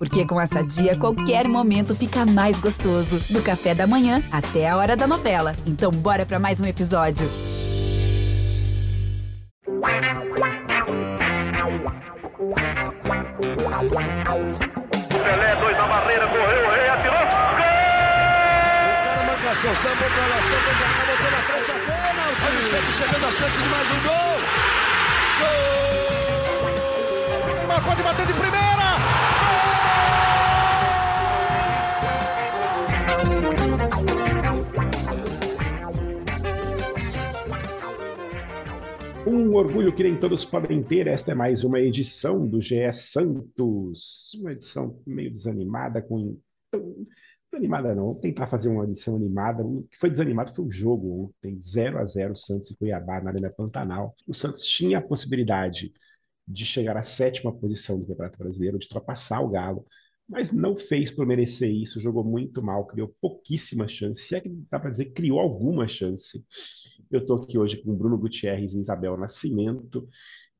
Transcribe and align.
Porque 0.00 0.24
com 0.24 0.40
essa 0.40 0.64
dia, 0.64 0.96
qualquer 0.96 1.46
momento 1.46 1.94
fica 1.94 2.24
mais 2.24 2.58
gostoso. 2.58 3.20
Do 3.28 3.42
café 3.42 3.74
da 3.74 3.86
manhã 3.86 4.22
até 4.32 4.66
a 4.66 4.74
hora 4.74 4.96
da 4.96 5.06
novela. 5.06 5.54
Então, 5.66 5.90
bora 5.90 6.24
para 6.24 6.38
mais 6.38 6.58
um 6.58 6.64
episódio. 6.64 7.28
Pelé, 15.22 15.56
dois 15.56 15.76
na 15.76 15.86
barreira, 15.86 16.26
correu, 16.28 16.66
o 16.66 16.70
rei 16.70 16.88
atirou. 16.88 17.20
Gol! 17.20 17.68
O 18.88 19.04
cara 19.04 19.22
marcação, 19.26 19.76
sambou 19.76 20.08
pra 20.08 20.26
lá, 20.28 20.40
sambou 20.40 20.74
pra 20.78 20.88
cá, 20.88 21.04
botou 21.10 21.30
na 21.30 21.36
frente 21.42 21.70
a 21.72 21.74
bola. 21.74 22.32
O 22.32 22.36
time 22.36 22.62
sempre 22.62 22.92
chegando 22.92 23.26
a 23.26 23.30
chance 23.30 23.62
de 23.62 23.68
mais 23.68 23.90
um 23.90 24.00
gol. 24.00 24.40
Gol! 27.44 27.54
Neymar 27.54 27.84
pode 27.84 28.02
bater 28.02 28.26
de 28.26 28.32
primeira. 28.32 28.79
Um 39.50 39.56
orgulho 39.56 39.92
que 39.92 40.04
nem 40.04 40.16
todos 40.16 40.44
podem 40.44 40.80
ter. 40.80 41.08
Esta 41.08 41.32
é 41.32 41.34
mais 41.34 41.64
uma 41.64 41.80
edição 41.80 42.46
do 42.46 42.60
GE 42.60 42.92
Santos. 42.92 44.32
Uma 44.40 44.52
edição 44.52 45.02
meio 45.04 45.28
desanimada, 45.28 46.00
com. 46.00 46.38
Desanimada 47.50 47.92
não, 47.92 48.04
vou 48.04 48.14
tentar 48.14 48.46
fazer 48.46 48.68
uma 48.68 48.84
edição 48.84 49.16
animada. 49.16 49.66
O 49.66 49.82
que 49.90 49.98
foi 49.98 50.08
desanimado 50.08 50.54
foi 50.54 50.66
o 50.66 50.70
jogo 50.70 51.24
ontem, 51.24 51.60
0 51.60 51.98
a 51.98 52.06
0 52.06 52.36
Santos 52.36 52.70
e 52.70 52.76
Cuiabá 52.76 53.20
na 53.20 53.30
Arena 53.30 53.50
Pantanal. 53.50 54.14
O 54.24 54.32
Santos 54.32 54.64
tinha 54.64 54.98
a 54.98 55.02
possibilidade 55.02 55.92
de 56.46 56.64
chegar 56.64 56.96
à 56.96 57.02
sétima 57.02 57.52
posição 57.52 57.98
do 57.98 58.06
Campeonato 58.06 58.38
Brasileiro, 58.38 58.78
de 58.78 58.86
ultrapassar 58.86 59.40
o 59.40 59.48
Galo, 59.48 59.84
mas 60.30 60.52
não 60.52 60.76
fez 60.76 61.10
por 61.10 61.26
merecer 61.26 61.68
isso, 61.68 62.00
jogou 62.00 62.22
muito 62.22 62.62
mal, 62.62 62.86
criou 62.86 63.12
pouquíssima 63.20 63.88
chance, 63.88 64.22
se 64.22 64.36
é 64.36 64.40
que 64.40 64.48
dá 64.70 64.78
para 64.78 64.90
dizer 64.90 65.06
criou 65.06 65.40
alguma 65.40 65.88
chance. 65.88 66.46
Eu 67.10 67.18
estou 67.18 67.42
aqui 67.42 67.58
hoje 67.58 67.78
com 67.78 67.92
Bruno 67.96 68.16
Gutierrez 68.16 68.74
e 68.74 68.78
Isabel 68.78 69.16
Nascimento, 69.16 70.08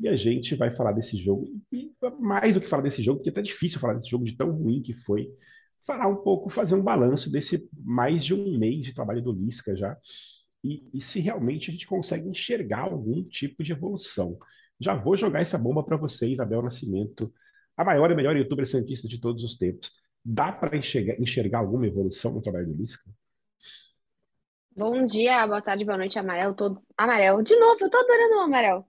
e 0.01 0.09
a 0.09 0.17
gente 0.17 0.57
vai 0.57 0.73
falar 0.73 0.91
desse 0.91 1.17
jogo, 1.17 1.47
e 1.73 1.93
mais 2.19 2.55
do 2.55 2.61
que 2.61 2.67
falar 2.67 2.83
desse 2.83 3.01
jogo, 3.01 3.19
porque 3.19 3.31
é 3.31 3.33
até 3.33 3.43
difícil 3.43 3.79
falar 3.79 3.95
desse 3.95 4.11
jogo 4.11 4.25
de 4.25 4.37
tão 4.37 4.51
ruim 4.51 4.83
que 4.83 4.93
foi, 4.93 5.31
falar 5.87 6.09
um 6.09 6.17
pouco, 6.17 6.51
fazer 6.51 6.75
um 6.75 6.83
balanço 6.83 7.31
desse 7.31 7.69
mais 7.73 8.25
de 8.25 8.35
um 8.35 8.59
mês 8.59 8.85
de 8.85 8.93
trabalho 8.93 9.23
do 9.23 9.31
Lisca 9.31 9.77
já, 9.77 9.97
e, 10.65 10.85
e 10.93 11.01
se 11.01 11.21
realmente 11.21 11.71
a 11.71 11.73
gente 11.73 11.87
consegue 11.87 12.29
enxergar 12.29 12.81
algum 12.81 13.23
tipo 13.23 13.63
de 13.63 13.71
evolução. 13.71 14.37
Já 14.81 14.97
vou 14.97 15.17
jogar 15.17 15.41
essa 15.41 15.57
bomba 15.57 15.85
para 15.85 15.97
você, 15.97 16.27
Isabel 16.27 16.61
Nascimento, 16.61 17.33
a 17.81 17.85
maior 17.85 18.11
e 18.11 18.15
melhor 18.15 18.37
youtuber 18.37 18.67
santista 18.67 19.09
de 19.09 19.19
todos 19.19 19.43
os 19.43 19.57
tempos. 19.57 19.93
Dá 20.23 20.53
para 20.53 20.77
enxergar, 20.77 21.19
enxergar 21.19 21.61
alguma 21.61 21.87
evolução 21.87 22.33
no 22.33 22.43
trabalho 22.43 22.67
do 22.67 22.75
Lisca? 22.75 23.11
Bom 24.77 25.05
dia, 25.07 25.47
boa 25.47 25.63
tarde, 25.63 25.85
boa 25.85 25.97
noite, 25.97 26.19
Amarelo. 26.19 26.55
Tô... 26.55 26.81
Amarelo, 26.97 27.43
de 27.43 27.57
novo, 27.57 27.79
eu 27.81 27.91
tô 27.91 27.99
adorando 27.99 28.37
o 28.37 28.41
Amarelo. 28.41 28.85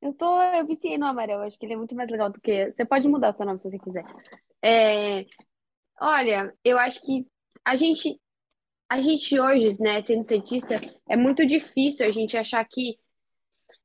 Eu 0.00 0.14
tô, 0.14 0.40
eu 0.42 0.66
viciei 0.66 0.96
no 0.96 1.06
Amarelo, 1.06 1.42
acho 1.42 1.58
que 1.58 1.66
ele 1.66 1.74
é 1.74 1.76
muito 1.76 1.94
mais 1.94 2.08
legal 2.08 2.30
do 2.30 2.40
que. 2.40 2.70
Você 2.70 2.84
pode 2.86 3.08
mudar 3.08 3.34
seu 3.34 3.44
nome 3.44 3.60
se 3.60 3.68
você 3.68 3.78
quiser. 3.78 4.04
É... 4.62 5.26
Olha, 6.00 6.54
eu 6.64 6.78
acho 6.78 7.04
que 7.04 7.26
a 7.64 7.74
gente, 7.74 8.18
a 8.88 9.00
gente 9.00 9.38
hoje, 9.38 9.76
né, 9.80 10.00
sendo 10.02 10.26
cientista, 10.26 10.80
é 11.08 11.16
muito 11.16 11.44
difícil 11.44 12.06
a 12.06 12.12
gente 12.12 12.36
achar 12.36 12.64
que 12.64 12.96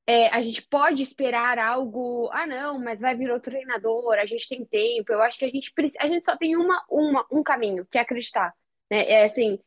é, 0.07 0.27
a 0.29 0.41
gente 0.41 0.61
pode 0.61 1.01
esperar 1.01 1.57
algo. 1.57 2.29
Ah, 2.31 2.45
não, 2.45 2.79
mas 2.79 3.01
vai 3.01 3.15
vir 3.15 3.31
outro 3.31 3.51
treinador, 3.51 4.17
a 4.19 4.25
gente 4.25 4.47
tem 4.47 4.65
tempo. 4.65 5.11
Eu 5.11 5.21
acho 5.21 5.37
que 5.39 5.45
a 5.45 5.49
gente 5.49 5.73
precisa, 5.73 5.99
a 6.01 6.07
gente 6.07 6.25
só 6.25 6.37
tem 6.37 6.55
uma, 6.55 6.83
uma, 6.89 7.25
um 7.31 7.41
caminho, 7.43 7.85
que 7.89 7.97
é 7.97 8.01
acreditar. 8.01 8.53
Né? 8.91 9.03
É 9.09 9.25
assim, 9.25 9.59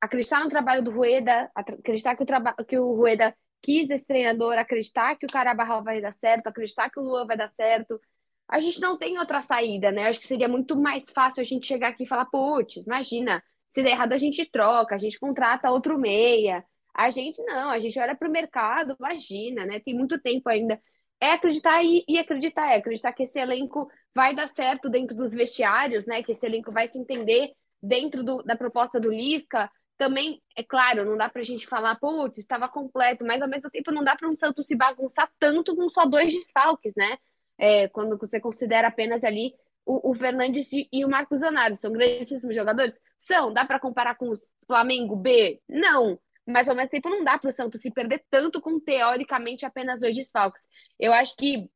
acreditar 0.00 0.42
no 0.42 0.50
trabalho 0.50 0.82
do 0.82 0.90
Rueda, 0.90 1.50
acreditar 1.54 2.16
que 2.16 2.22
o, 2.22 2.26
traba 2.26 2.54
que 2.66 2.78
o 2.78 2.94
Rueda 2.94 3.36
quis 3.62 3.88
esse 3.90 4.04
treinador, 4.04 4.58
acreditar 4.58 5.16
que 5.16 5.26
o 5.26 5.28
Carabarral 5.28 5.82
vai 5.82 6.00
dar 6.00 6.12
certo, 6.12 6.46
acreditar 6.48 6.90
que 6.90 7.00
o 7.00 7.02
Luan 7.02 7.26
vai 7.26 7.36
dar 7.36 7.48
certo. 7.50 8.00
A 8.48 8.60
gente 8.60 8.80
não 8.80 8.96
tem 8.98 9.18
outra 9.18 9.42
saída, 9.42 9.90
né? 9.90 10.08
Acho 10.08 10.20
que 10.20 10.26
seria 10.26 10.48
muito 10.48 10.76
mais 10.76 11.04
fácil 11.10 11.40
a 11.40 11.44
gente 11.44 11.66
chegar 11.66 11.88
aqui 11.88 12.04
e 12.04 12.06
falar, 12.08 12.26
putz, 12.26 12.86
imagina, 12.86 13.42
se 13.68 13.82
der 13.82 13.90
errado 13.90 14.12
a 14.12 14.18
gente 14.18 14.44
troca, 14.46 14.94
a 14.94 14.98
gente 14.98 15.18
contrata 15.18 15.70
outro 15.70 15.98
meia. 15.98 16.64
A 16.96 17.10
gente 17.10 17.42
não, 17.42 17.68
a 17.68 17.78
gente 17.78 17.98
olha 18.00 18.16
para 18.16 18.26
o 18.26 18.32
mercado, 18.32 18.96
imagina, 18.98 19.66
né? 19.66 19.80
Tem 19.80 19.94
muito 19.94 20.18
tempo 20.18 20.48
ainda. 20.48 20.80
É 21.20 21.32
acreditar 21.32 21.82
e, 21.84 22.02
e, 22.08 22.18
acreditar, 22.18 22.72
é 22.72 22.76
acreditar 22.76 23.12
que 23.12 23.24
esse 23.24 23.38
elenco 23.38 23.86
vai 24.14 24.34
dar 24.34 24.48
certo 24.48 24.88
dentro 24.88 25.14
dos 25.14 25.34
vestiários, 25.34 26.06
né? 26.06 26.22
Que 26.22 26.32
esse 26.32 26.46
elenco 26.46 26.72
vai 26.72 26.88
se 26.88 26.98
entender 26.98 27.52
dentro 27.82 28.24
do, 28.24 28.42
da 28.42 28.56
proposta 28.56 28.98
do 28.98 29.10
Lisca. 29.10 29.70
Também, 29.98 30.42
é 30.56 30.62
claro, 30.62 31.04
não 31.04 31.18
dá 31.18 31.28
para 31.28 31.42
a 31.42 31.44
gente 31.44 31.66
falar, 31.66 31.96
putz, 31.96 32.38
estava 32.38 32.68
completo, 32.68 33.26
mas 33.26 33.42
ao 33.42 33.48
mesmo 33.48 33.70
tempo 33.70 33.90
não 33.92 34.02
dá 34.04 34.16
para 34.16 34.28
um 34.28 34.36
Santos 34.36 34.66
se 34.66 34.74
bagunçar 34.74 35.30
tanto 35.38 35.76
com 35.76 35.88
só 35.90 36.06
dois 36.06 36.32
desfalques, 36.32 36.94
né? 36.96 37.18
É, 37.58 37.88
quando 37.88 38.16
você 38.18 38.40
considera 38.40 38.88
apenas 38.88 39.22
ali 39.22 39.54
o, 39.84 40.12
o 40.12 40.14
Fernandes 40.14 40.68
e 40.72 41.04
o 41.04 41.08
Marcos 41.10 41.40
Leonardo. 41.42 41.76
São 41.76 41.92
grandíssimos 41.92 42.54
jogadores? 42.54 42.98
São. 43.18 43.52
Dá 43.52 43.66
para 43.66 43.80
comparar 43.80 44.14
com 44.16 44.30
o 44.30 44.38
Flamengo 44.66 45.14
B? 45.14 45.60
Não 45.68 46.18
mas 46.46 46.68
ao 46.68 46.76
mesmo 46.76 46.90
tempo 46.90 47.08
não 47.08 47.24
dá 47.24 47.38
para 47.38 47.48
o 47.48 47.52
Santos 47.52 47.80
se 47.80 47.90
perder 47.90 48.24
tanto 48.30 48.60
com 48.60 48.78
teoricamente 48.78 49.66
apenas 49.66 50.00
dois 50.00 50.14
desfalques. 50.14 50.62
Eu 50.98 51.12
acho 51.12 51.34
que 51.36 51.68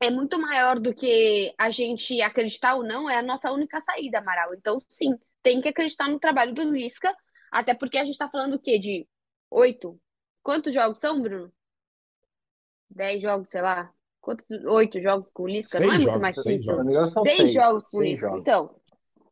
é 0.00 0.10
muito 0.10 0.38
maior 0.38 0.78
do 0.80 0.94
que 0.94 1.54
a 1.58 1.70
gente 1.70 2.20
acreditar 2.20 2.74
ou 2.74 2.82
não, 2.82 3.08
é 3.08 3.18
a 3.18 3.22
nossa 3.22 3.50
única 3.50 3.80
saída, 3.80 4.18
Amaral. 4.18 4.54
Então, 4.54 4.78
sim, 4.88 5.14
tem 5.42 5.60
que 5.60 5.68
acreditar 5.68 6.08
no 6.08 6.18
trabalho 6.18 6.54
do 6.54 6.62
Lisca, 6.62 7.14
até 7.50 7.74
porque 7.74 7.98
a 7.98 8.04
gente 8.04 8.14
está 8.14 8.28
falando 8.28 8.54
o 8.54 8.58
quê? 8.58 8.78
De 8.78 9.06
oito? 9.50 9.98
Quantos 10.42 10.72
jogos 10.72 10.98
são, 10.98 11.20
Bruno? 11.20 11.52
Dez 12.88 13.20
jogos, 13.22 13.50
sei 13.50 13.62
lá. 13.62 13.92
Quantos? 14.20 14.44
Oito 14.64 15.00
jogos 15.00 15.28
com 15.32 15.44
o 15.44 15.48
Lisca? 15.48 15.78
Seis 15.78 15.88
não 15.88 15.94
é 15.94 15.98
jogos, 15.98 16.10
muito 16.10 16.22
mais 16.22 16.40
seis 16.40 16.62
difícil. 16.62 16.74
jogos. 16.74 17.12
Seis, 17.22 17.36
seis, 17.36 17.52
jogos 17.52 17.84
com 17.90 17.96
o 17.98 18.02
Lisca. 18.02 18.26
jogos. 18.26 18.40
Então, 18.40 18.80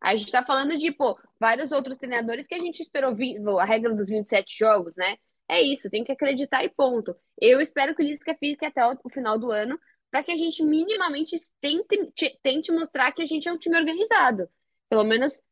a 0.04 0.16
gente 0.16 0.26
está 0.26 0.44
falando 0.44 0.76
de, 0.76 0.92
pô, 0.92 1.18
vários 1.40 1.72
outros 1.72 1.96
treinadores 1.98 2.46
que 2.46 2.54
a 2.54 2.58
gente 2.60 2.80
esperou 2.80 3.16
a 3.58 3.64
regra 3.64 3.94
dos 3.94 4.08
27 4.10 4.56
jogos, 4.58 4.94
né? 4.96 5.16
É 5.48 5.60
isso, 5.62 5.90
tem 5.90 6.04
que 6.04 6.12
acreditar 6.12 6.64
e 6.64 6.68
ponto. 6.70 7.16
Eu 7.40 7.60
espero 7.60 7.94
que 7.94 8.02
o 8.02 8.06
Lisca 8.06 8.34
fique 8.38 8.64
até 8.64 8.82
o 8.86 9.10
final 9.10 9.38
do 9.38 9.50
ano 9.50 9.78
para 10.10 10.22
que 10.22 10.32
a 10.32 10.36
gente 10.36 10.64
minimamente 10.64 11.36
tente, 11.60 12.06
te- 12.14 12.38
tente 12.42 12.72
mostrar 12.72 13.12
que 13.12 13.22
a 13.22 13.26
gente 13.26 13.48
é 13.48 13.52
um 13.52 13.58
time 13.58 13.76
organizado. 13.78 14.48
Pelo 14.88 15.04
menos 15.04 15.42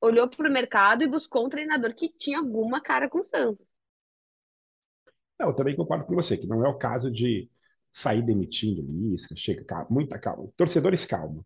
olhou 0.00 0.28
para 0.28 0.48
o 0.48 0.52
mercado 0.52 1.02
e 1.02 1.08
buscou 1.08 1.46
um 1.46 1.48
treinador 1.48 1.94
que 1.94 2.08
tinha 2.08 2.38
alguma 2.38 2.80
cara 2.80 3.08
com 3.08 3.20
o 3.20 3.26
Santos. 3.26 3.66
Não, 5.38 5.48
eu 5.48 5.54
também 5.54 5.74
concordo 5.76 6.04
com 6.06 6.14
você, 6.14 6.36
que 6.36 6.46
não 6.46 6.64
é 6.64 6.68
o 6.68 6.78
caso 6.78 7.10
de 7.10 7.50
sair 7.90 8.22
demitindo 8.22 8.82
Lisca, 8.82 9.34
chega, 9.36 9.64
calma, 9.64 9.86
muita 9.90 10.18
calma. 10.18 10.48
Torcedores, 10.56 11.04
calma. 11.04 11.44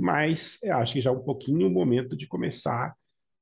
Mas 0.00 0.62
eu 0.62 0.76
acho 0.76 0.92
que 0.92 1.00
já 1.00 1.10
é 1.10 1.12
um 1.12 1.24
pouquinho 1.24 1.66
o 1.66 1.70
momento 1.70 2.16
de 2.16 2.28
começar 2.28 2.94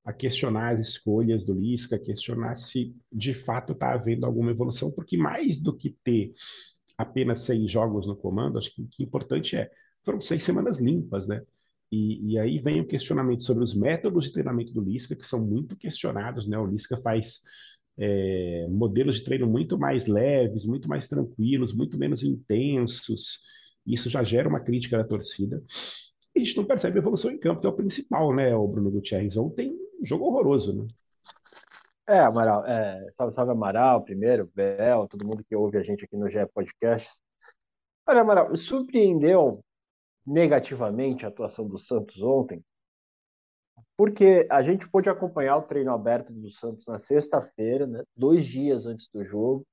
a 0.02 0.10
questionar 0.10 0.72
as 0.72 0.80
escolhas 0.80 1.44
do 1.44 1.52
Lisca, 1.52 1.98
questionar 1.98 2.54
se 2.54 2.96
de 3.12 3.34
fato 3.34 3.72
está 3.72 3.92
havendo 3.92 4.24
alguma 4.24 4.52
evolução, 4.52 4.90
porque 4.90 5.18
mais 5.18 5.60
do 5.60 5.76
que 5.76 5.90
ter 6.02 6.32
apenas 6.96 7.40
seis 7.40 7.70
jogos 7.70 8.06
no 8.06 8.16
comando, 8.16 8.56
acho 8.56 8.74
que 8.74 8.80
o 8.80 8.88
que 8.88 9.02
é 9.02 9.06
importante 9.06 9.54
é, 9.54 9.70
foram 10.02 10.18
seis 10.18 10.44
semanas 10.44 10.80
limpas, 10.80 11.28
né? 11.28 11.42
E, 11.92 12.32
e 12.32 12.38
aí 12.38 12.58
vem 12.58 12.80
o 12.80 12.86
questionamento 12.86 13.44
sobre 13.44 13.62
os 13.62 13.74
métodos 13.74 14.24
de 14.24 14.32
treinamento 14.32 14.72
do 14.72 14.80
Lisca, 14.80 15.14
que 15.14 15.26
são 15.26 15.44
muito 15.44 15.76
questionados, 15.76 16.48
né? 16.48 16.56
O 16.58 16.64
Lisca 16.64 16.96
faz 16.96 17.42
é, 17.98 18.66
modelos 18.70 19.16
de 19.16 19.24
treino 19.24 19.46
muito 19.46 19.78
mais 19.78 20.06
leves, 20.06 20.64
muito 20.64 20.88
mais 20.88 21.06
tranquilos, 21.06 21.74
muito 21.74 21.98
menos 21.98 22.22
intensos. 22.22 23.40
Isso 23.86 24.08
já 24.08 24.24
gera 24.24 24.48
uma 24.48 24.60
crítica 24.60 24.96
da 24.96 25.04
torcida. 25.04 25.62
A 26.36 26.38
gente 26.38 26.56
não 26.56 26.66
percebe 26.66 26.98
evolução 26.98 27.30
em 27.30 27.38
campo, 27.38 27.62
que 27.62 27.66
é 27.66 27.70
o 27.70 27.72
principal, 27.72 28.34
né, 28.34 28.54
o 28.54 28.68
Bruno 28.68 28.90
Gutierrez? 28.90 29.38
Ontem, 29.38 29.72
um 29.98 30.04
jogo 30.04 30.26
horroroso, 30.26 30.76
né? 30.76 30.86
É, 32.06 32.20
Amaral, 32.20 32.64
é, 32.66 33.10
salve, 33.12 33.34
salve 33.34 33.52
Amaral, 33.52 34.04
primeiro, 34.04 34.48
Bel, 34.54 35.08
todo 35.08 35.26
mundo 35.26 35.42
que 35.42 35.56
ouve 35.56 35.78
a 35.78 35.82
gente 35.82 36.04
aqui 36.04 36.16
no 36.16 36.28
GE 36.28 36.46
Podcasts. 36.54 37.22
Olha, 38.06 38.20
Amaral, 38.20 38.54
surpreendeu 38.54 39.64
negativamente 40.24 41.24
a 41.24 41.28
atuação 41.28 41.66
do 41.66 41.78
Santos 41.78 42.20
ontem, 42.20 42.62
porque 43.96 44.46
a 44.50 44.62
gente 44.62 44.88
pôde 44.88 45.08
acompanhar 45.08 45.56
o 45.56 45.62
treino 45.62 45.92
aberto 45.92 46.32
do 46.32 46.50
Santos 46.50 46.86
na 46.86 46.98
sexta-feira, 46.98 47.86
né, 47.86 48.04
dois 48.14 48.46
dias 48.46 48.86
antes 48.86 49.08
do 49.12 49.24
jogo, 49.24 49.66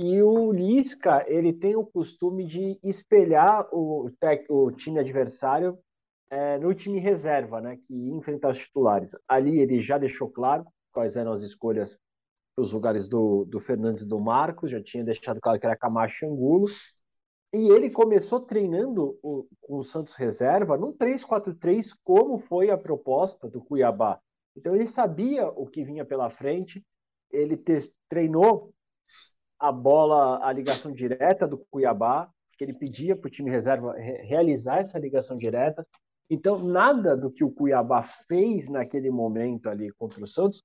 e 0.00 0.22
o 0.22 0.52
Lisca, 0.52 1.24
ele 1.26 1.52
tem 1.52 1.74
o 1.74 1.84
costume 1.84 2.46
de 2.46 2.78
espelhar 2.84 3.66
o, 3.72 4.06
o 4.48 4.70
time 4.70 5.00
adversário 5.00 5.76
é, 6.30 6.56
no 6.56 6.72
time 6.72 7.00
reserva, 7.00 7.60
né, 7.60 7.78
que 7.78 7.92
ia 7.92 8.14
enfrentar 8.14 8.50
os 8.50 8.58
titulares. 8.58 9.10
Ali 9.26 9.58
ele 9.58 9.82
já 9.82 9.98
deixou 9.98 10.30
claro 10.30 10.64
quais 10.92 11.16
eram 11.16 11.32
as 11.32 11.42
escolhas 11.42 11.98
os 12.56 12.72
lugares 12.72 13.08
do, 13.08 13.44
do 13.44 13.58
Fernandes 13.58 14.04
e 14.04 14.08
do 14.08 14.20
Marcos, 14.20 14.70
já 14.70 14.80
tinha 14.80 15.02
deixado 15.02 15.40
claro 15.40 15.58
que 15.58 15.66
era 15.66 15.76
Camacho 15.76 16.24
e 16.24 16.28
Angulo. 16.28 16.66
E 17.52 17.68
ele 17.72 17.90
começou 17.90 18.38
treinando 18.38 19.18
o, 19.20 19.48
o 19.68 19.82
Santos 19.82 20.14
reserva 20.14 20.76
no 20.76 20.94
3-4-3, 20.94 21.88
como 22.04 22.38
foi 22.38 22.70
a 22.70 22.78
proposta 22.78 23.48
do 23.48 23.60
Cuiabá. 23.60 24.20
Então 24.56 24.76
ele 24.76 24.86
sabia 24.86 25.48
o 25.48 25.66
que 25.66 25.82
vinha 25.82 26.04
pela 26.04 26.30
frente, 26.30 26.84
ele 27.32 27.56
te, 27.56 27.92
treinou 28.08 28.72
a 29.58 29.72
bola, 29.72 30.44
a 30.44 30.52
ligação 30.52 30.92
direta 30.92 31.46
do 31.46 31.58
Cuiabá, 31.70 32.30
que 32.56 32.64
ele 32.64 32.74
pedia 32.74 33.16
para 33.16 33.28
o 33.28 33.30
time 33.30 33.50
reserva 33.50 33.92
re 33.94 34.22
realizar 34.22 34.78
essa 34.78 34.98
ligação 34.98 35.36
direta. 35.36 35.86
Então, 36.30 36.58
nada 36.58 37.16
do 37.16 37.30
que 37.30 37.42
o 37.42 37.50
Cuiabá 37.50 38.02
fez 38.26 38.68
naquele 38.68 39.10
momento 39.10 39.68
ali 39.68 39.90
contra 39.92 40.22
o 40.22 40.28
Santos, 40.28 40.62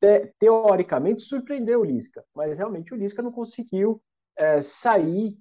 te, 0.00 0.32
teoricamente, 0.38 1.22
surpreendeu 1.22 1.80
o 1.80 1.84
Lisca, 1.84 2.24
mas 2.34 2.58
realmente 2.58 2.92
o 2.92 2.96
Lisca 2.96 3.22
não 3.22 3.32
conseguiu 3.32 4.00
é, 4.36 4.60
sair 4.62 5.36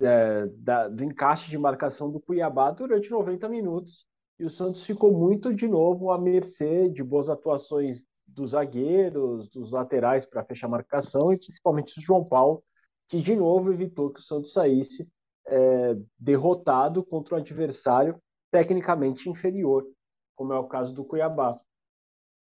é, 0.00 0.46
da, 0.58 0.88
do 0.88 1.02
encaixe 1.04 1.50
de 1.50 1.58
marcação 1.58 2.10
do 2.10 2.20
Cuiabá 2.20 2.70
durante 2.70 3.10
90 3.10 3.48
minutos. 3.48 4.06
E 4.38 4.44
o 4.44 4.50
Santos 4.50 4.84
ficou 4.84 5.12
muito, 5.12 5.54
de 5.54 5.66
novo, 5.66 6.10
à 6.10 6.18
mercê 6.18 6.88
de 6.88 7.02
boas 7.02 7.28
atuações 7.28 8.06
dos 8.26 8.50
zagueiros, 8.50 9.48
dos 9.48 9.72
laterais 9.72 10.26
para 10.26 10.44
fechar 10.44 10.66
a 10.66 10.70
marcação 10.70 11.32
e 11.32 11.38
principalmente 11.38 11.98
o 11.98 12.02
João 12.02 12.24
Paulo, 12.24 12.62
que 13.08 13.20
de 13.22 13.36
novo 13.36 13.72
evitou 13.72 14.10
que 14.10 14.20
o 14.20 14.22
Santos 14.22 14.52
saísse 14.52 15.08
é, 15.46 15.96
derrotado 16.18 17.04
contra 17.04 17.34
um 17.36 17.38
adversário 17.38 18.20
tecnicamente 18.50 19.30
inferior, 19.30 19.86
como 20.34 20.52
é 20.52 20.58
o 20.58 20.66
caso 20.66 20.92
do 20.92 21.04
Cuiabá. 21.04 21.56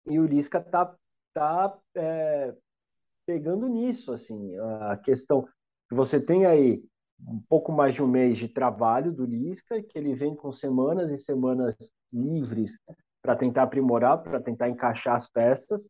E 0.05 0.19
o 0.19 0.25
Lisca 0.25 0.59
está 0.59 0.95
tá, 1.33 1.77
é, 1.95 2.55
pegando 3.25 3.67
nisso, 3.67 4.11
assim, 4.11 4.55
a 4.89 4.97
questão 4.97 5.47
que 5.87 5.95
você 5.95 6.19
tem 6.19 6.45
aí 6.45 6.83
um 7.27 7.41
pouco 7.47 7.71
mais 7.71 7.93
de 7.93 8.01
um 8.01 8.07
mês 8.07 8.37
de 8.37 8.47
trabalho 8.47 9.11
do 9.11 9.25
Lisca, 9.25 9.81
que 9.83 9.97
ele 9.97 10.15
vem 10.15 10.35
com 10.35 10.51
semanas 10.51 11.11
e 11.11 11.17
semanas 11.17 11.75
livres 12.11 12.79
para 13.21 13.35
tentar 13.35 13.63
aprimorar, 13.63 14.21
para 14.23 14.41
tentar 14.41 14.69
encaixar 14.69 15.15
as 15.15 15.29
peças. 15.29 15.89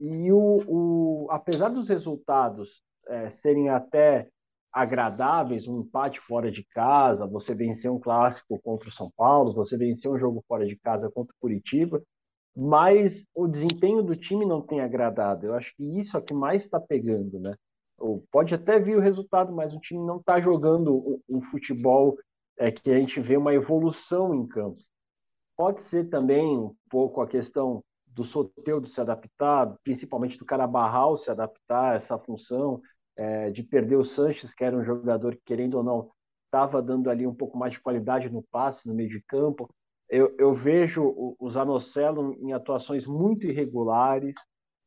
E 0.00 0.30
o, 0.32 0.62
o 0.66 1.26
apesar 1.30 1.68
dos 1.68 1.88
resultados 1.88 2.82
é, 3.08 3.28
serem 3.30 3.68
até 3.68 4.28
agradáveis, 4.72 5.66
um 5.66 5.80
empate 5.80 6.20
fora 6.20 6.50
de 6.50 6.62
casa, 6.62 7.26
você 7.26 7.54
vencer 7.54 7.90
um 7.90 7.98
clássico 7.98 8.60
contra 8.62 8.88
o 8.88 8.92
São 8.92 9.10
Paulo, 9.16 9.52
você 9.52 9.76
vencer 9.76 10.10
um 10.10 10.18
jogo 10.18 10.44
fora 10.46 10.66
de 10.66 10.76
casa 10.76 11.10
contra 11.10 11.34
o 11.34 11.40
Curitiba, 11.40 12.02
mas 12.54 13.24
o 13.34 13.46
desempenho 13.46 14.02
do 14.02 14.16
time 14.16 14.44
não 14.44 14.60
tem 14.60 14.80
agradado. 14.80 15.46
Eu 15.46 15.54
acho 15.54 15.74
que 15.74 15.84
isso 15.98 16.16
é 16.16 16.20
o 16.20 16.22
que 16.22 16.34
mais 16.34 16.64
está 16.64 16.78
pegando, 16.78 17.38
né? 17.38 17.54
Pode 18.30 18.54
até 18.54 18.78
vir 18.78 18.96
o 18.96 19.00
resultado, 19.00 19.52
mas 19.52 19.74
o 19.74 19.80
time 19.80 20.04
não 20.06 20.18
está 20.18 20.40
jogando 20.40 21.20
um 21.28 21.40
futebol 21.40 22.16
é, 22.56 22.70
que 22.70 22.90
a 22.90 22.98
gente 22.98 23.20
vê 23.20 23.36
uma 23.36 23.54
evolução 23.54 24.34
em 24.34 24.46
campo. 24.46 24.80
Pode 25.58 25.82
ser 25.82 26.08
também 26.08 26.56
um 26.56 26.72
pouco 26.88 27.20
a 27.20 27.26
questão 27.26 27.82
do 28.06 28.22
Soteudo 28.22 28.86
se 28.86 29.00
adaptar, 29.00 29.76
principalmente 29.82 30.38
do 30.38 30.44
Carabarral 30.44 31.16
se 31.16 31.32
adaptar 31.32 31.94
a 31.94 31.94
essa 31.96 32.16
função, 32.16 32.80
é, 33.16 33.50
de 33.50 33.64
perder 33.64 33.96
o 33.96 34.04
Sanches, 34.04 34.54
que 34.54 34.62
era 34.62 34.76
um 34.76 34.84
jogador 34.84 35.34
que, 35.34 35.42
querendo 35.44 35.74
ou 35.74 35.82
não, 35.82 36.12
estava 36.44 36.80
dando 36.80 37.10
ali 37.10 37.26
um 37.26 37.34
pouco 37.34 37.58
mais 37.58 37.72
de 37.72 37.80
qualidade 37.80 38.30
no 38.30 38.40
passe, 38.52 38.86
no 38.86 38.94
meio 38.94 39.08
de 39.08 39.20
campo. 39.22 39.68
Eu, 40.08 40.32
eu 40.38 40.54
vejo 40.54 41.02
o, 41.02 41.34
o 41.40 41.50
Zanocelo 41.50 42.34
em 42.40 42.52
atuações 42.52 43.04
muito 43.04 43.44
irregulares, 43.44 44.36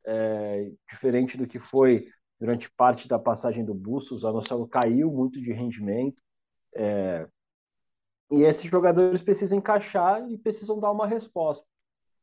é, 0.06 0.71
diferente 0.89 1.38
do 1.38 1.45
que 1.45 1.59
foi 1.59 2.07
durante 2.39 2.71
parte 2.71 3.09
da 3.09 3.19
passagem 3.19 3.65
do 3.65 3.73
Bustos. 3.73 4.19
O 4.19 4.21
Zanocelo 4.21 4.65
caiu 4.69 5.12
muito 5.12 5.41
de 5.41 5.51
rendimento. 5.51 6.15
É, 6.73 7.27
e 8.31 8.44
esses 8.44 8.63
jogadores 8.63 9.22
precisam 9.22 9.57
encaixar 9.57 10.25
e 10.31 10.38
precisam 10.38 10.80
dar 10.80 10.92
uma 10.92 11.06
resposta. 11.06 11.66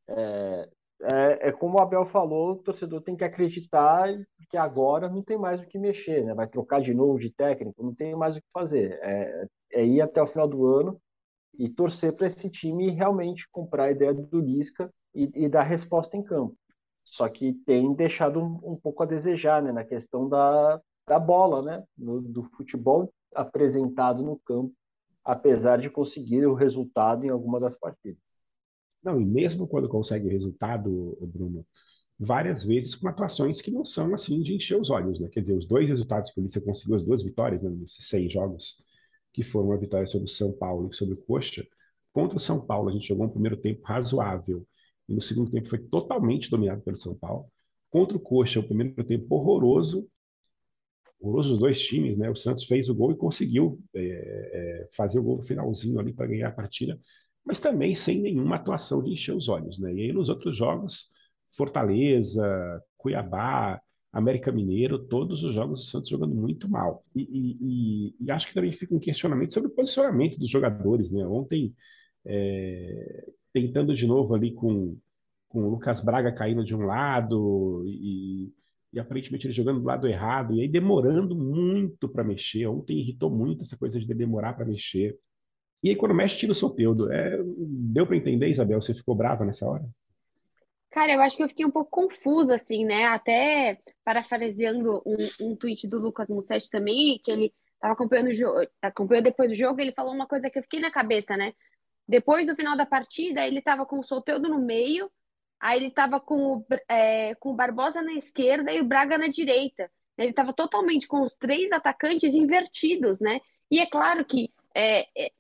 É, 0.09 0.69
é, 1.03 1.49
é, 1.49 1.53
como 1.53 1.79
o 1.79 1.81
Abel 1.81 2.07
falou, 2.07 2.53
o 2.53 2.63
torcedor 2.63 3.03
tem 3.03 3.15
que 3.15 3.23
acreditar 3.23 4.09
que 4.51 4.57
agora 4.57 5.09
não 5.09 5.23
tem 5.23 5.37
mais 5.37 5.61
o 5.61 5.67
que 5.67 5.79
mexer, 5.79 6.25
né? 6.25 6.35
Vai 6.35 6.49
trocar 6.49 6.81
de 6.81 6.95
novo 6.95 7.19
de 7.19 7.31
técnico, 7.31 7.83
não 7.83 7.95
tem 7.95 8.15
mais 8.17 8.35
o 8.35 8.41
que 8.41 8.47
fazer. 8.53 8.99
É, 9.03 9.47
é 9.73 9.87
ir 9.87 10.01
até 10.01 10.23
o 10.23 10.27
final 10.27 10.49
do 10.49 10.67
ano 10.67 11.01
e 11.59 11.69
torcer 11.69 12.17
para 12.17 12.27
esse 12.27 12.49
time 12.51 12.91
realmente 12.91 13.47
comprar 13.53 13.85
a 13.85 13.91
ideia 13.91 14.15
do 14.15 14.41
Lisca 14.41 14.91
e, 15.15 15.31
e, 15.35 15.49
dar 15.49 15.63
resposta 15.63 16.17
em 16.17 16.23
campo. 16.23 16.57
Só 17.05 17.29
que 17.29 17.53
tem 17.67 17.93
deixado 17.95 18.41
um, 18.41 18.73
um 18.73 18.77
pouco 18.77 19.03
a 19.03 19.07
desejar, 19.07 19.63
né? 19.63 19.73
Na 19.73 19.85
questão 19.85 20.29
da, 20.29 20.81
da 21.07 21.19
bola, 21.19 21.63
né? 21.63 21.85
No, 21.97 22.23
do 22.23 22.45
futebol 22.57 23.13
apresentado 23.35 24.23
no 24.23 24.39
campo 24.39 24.73
apesar 25.29 25.77
de 25.77 25.91
conseguir 25.91 26.47
o 26.47 26.55
resultado 26.55 27.23
em 27.23 27.29
alguma 27.29 27.61
das 27.61 27.79
partidas. 27.79 28.23
Não, 29.05 29.21
e 29.21 29.27
mesmo 29.27 29.69
quando 29.69 29.87
consegue 29.87 30.27
o 30.27 30.31
resultado, 30.31 31.19
Bruno, 31.21 31.67
várias 32.19 32.65
vezes 32.65 32.95
com 32.95 33.07
atuações 33.09 33.61
que 33.61 33.71
não 33.71 33.85
são 33.85 34.15
assim 34.15 34.43
de 34.43 34.55
encher 34.55 34.81
os 34.81 34.89
olhos, 34.89 35.21
né? 35.21 35.29
Quer 35.29 35.41
dizer, 35.41 35.55
os 35.55 35.67
dois 35.67 35.87
resultados 35.87 36.31
que 36.31 36.33
o 36.33 36.43
Polícia 36.43 36.63
conseguiu, 36.63 36.97
as 36.97 37.05
duas 37.05 37.23
vitórias 37.23 37.63
né, 37.63 37.69
nesses 37.69 38.09
seis 38.09 38.33
jogos, 38.33 38.83
que 39.31 39.43
foram 39.43 39.71
a 39.73 39.77
vitória 39.77 40.07
sobre 40.07 40.25
o 40.25 40.31
São 40.31 40.51
Paulo 40.51 40.89
e 40.91 40.97
sobre 40.97 41.13
o 41.13 41.19
Coxa. 41.19 41.63
Contra 42.11 42.39
o 42.39 42.41
São 42.41 42.65
Paulo, 42.65 42.89
a 42.89 42.93
gente 42.93 43.07
jogou 43.07 43.27
um 43.27 43.31
primeiro 43.31 43.59
tempo 43.59 43.83
razoável, 43.85 44.67
e 45.07 45.15
no 45.15 45.21
segundo 45.21 45.51
tempo 45.51 45.69
foi 45.69 45.79
totalmente 45.79 46.51
dominado 46.51 46.81
pelo 46.81 46.97
São 46.97 47.15
Paulo. 47.15 47.45
Contra 47.91 48.17
o 48.17 48.21
Coxa, 48.21 48.61
o 48.61 48.67
primeiro 48.67 49.05
tempo 49.05 49.27
horroroso, 49.35 50.09
horroroso 51.21 51.51
dos 51.51 51.59
dois 51.59 51.81
times, 51.81 52.17
né? 52.17 52.31
O 52.31 52.37
Santos 52.37 52.65
fez 52.65 52.89
o 52.89 52.95
gol 52.95 53.13
e 53.13 53.17
conseguiu 53.17 53.81
é, 53.95 54.01
é, 54.01 54.89
fazer 54.97 55.19
o 55.19 55.23
gol 55.23 55.37
no 55.37 55.43
finalzinho 55.43 55.99
ali 55.99 56.13
para 56.13 56.27
ganhar 56.27 56.49
a 56.49 56.53
partida, 56.53 56.99
mas 57.45 57.61
também 57.61 57.95
sem 57.95 58.21
nenhuma 58.21 58.57
atuação 58.57 59.03
de 59.03 59.13
encher 59.13 59.35
os 59.35 59.49
olhos, 59.49 59.79
né? 59.79 59.93
E 59.93 60.03
aí 60.03 60.13
nos 60.13 60.29
outros 60.29 60.57
jogos, 60.57 61.09
Fortaleza, 61.57 62.83
Cuiabá, 62.97 63.81
América 64.13 64.51
Mineiro, 64.53 64.99
todos 64.99 65.43
os 65.43 65.55
jogos 65.55 65.81
do 65.81 65.91
Santos 65.91 66.09
jogando 66.09 66.35
muito 66.35 66.69
mal. 66.69 67.03
E, 67.15 67.23
e, 67.23 67.59
e, 67.61 68.17
e 68.21 68.31
acho 68.31 68.49
que 68.49 68.55
também 68.55 68.73
fica 68.73 68.95
um 68.95 69.01
questionamento 69.01 69.55
sobre 69.55 69.71
o 69.71 69.75
posicionamento 69.75 70.39
dos 70.39 70.51
jogadores, 70.51 71.11
né? 71.11 71.27
Ontem, 71.27 71.75
é, 72.25 73.29
tentando 73.53 73.95
de 73.95 74.07
novo 74.07 74.35
ali 74.35 74.53
com, 74.53 74.97
com 75.49 75.65
o 75.65 75.71
Lucas 75.71 76.01
Braga 76.01 76.33
caindo 76.33 76.65
de 76.65 76.75
um 76.75 76.83
lado 76.83 77.85
e 77.87 78.53
e 78.93 78.99
aparentemente 78.99 79.47
ele 79.47 79.55
jogando 79.55 79.81
do 79.81 79.87
lado 79.87 80.07
errado, 80.07 80.55
e 80.55 80.63
aí 80.63 80.69
demorando 80.69 81.37
muito 81.37 82.09
para 82.09 82.25
mexer. 82.25 82.67
Ontem 82.67 82.99
irritou 82.99 83.31
muito 83.31 83.63
essa 83.63 83.77
coisa 83.77 83.99
de 83.99 84.07
demorar 84.15 84.55
para 84.55 84.65
mexer. 84.65 85.19
E 85.83 85.91
aí 85.91 85.97
quando 85.97 86.15
mexe, 86.15 86.39
tira 86.39 86.53
o 86.53 86.55
Soteudo. 86.55 87.13
É, 87.13 87.39
deu 87.93 88.07
para 88.07 88.17
entender, 88.17 88.49
Isabel? 88.49 88.81
Você 88.81 88.95
ficou 88.95 89.15
brava 89.15 89.45
nessa 89.45 89.69
hora? 89.69 89.85
Cara, 90.91 91.13
eu 91.13 91.21
acho 91.21 91.37
que 91.37 91.43
eu 91.43 91.49
fiquei 91.49 91.67
um 91.67 91.71
pouco 91.71 91.91
confusa, 91.91 92.55
assim, 92.55 92.85
né? 92.85 93.05
Até 93.05 93.79
parafraseando 94.03 95.03
um, 95.05 95.17
um 95.43 95.57
tweet 95.57 95.87
do 95.87 95.99
Lucas 95.99 96.29
Mussetti 96.29 96.71
também, 96.71 97.21
que 97.23 97.31
ele 97.31 97.53
estava 97.75 97.93
acompanhando 97.93 98.29
o 98.29 98.35
jogo, 98.35 98.67
acompanhou 98.81 99.23
depois 99.23 99.53
do 99.53 99.55
jogo, 99.55 99.81
ele 99.81 99.93
falou 99.93 100.15
uma 100.15 100.27
coisa 100.27 100.51
que 100.51 100.59
eu 100.59 100.63
fiquei 100.63 100.81
na 100.81 100.91
cabeça, 100.91 101.37
né? 101.37 101.53
Depois 102.09 102.47
do 102.47 102.57
final 102.57 102.75
da 102.75 102.87
partida, 102.87 103.47
ele 103.47 103.59
estava 103.59 103.85
com 103.85 103.99
o 103.99 104.03
Soteudo 104.03 104.49
no 104.49 104.59
meio, 104.59 105.11
Aí 105.61 105.79
ele 105.79 105.89
estava 105.89 106.21
com, 106.21 106.57
o, 106.57 106.67
é, 106.89 107.35
com 107.37 107.51
o 107.51 107.55
Barbosa 107.55 108.01
na 108.03 108.13
esquerda 108.15 108.73
e 108.73 108.81
o 108.81 108.85
Braga 108.85 109.19
na 109.19 109.29
direita. 109.29 109.91
Ele 110.17 110.31
estava 110.31 110.53
totalmente 110.53 111.07
com 111.07 111.23
os 111.23 111.35
três 111.35 111.71
atacantes 111.73 112.35
invertidos, 112.35 113.21
né? 113.21 113.41
E 113.71 113.81
é 113.81 113.87
claro 113.87 114.25
que 114.25 114.53
é, 114.75 115.01
é, 115.17 115.33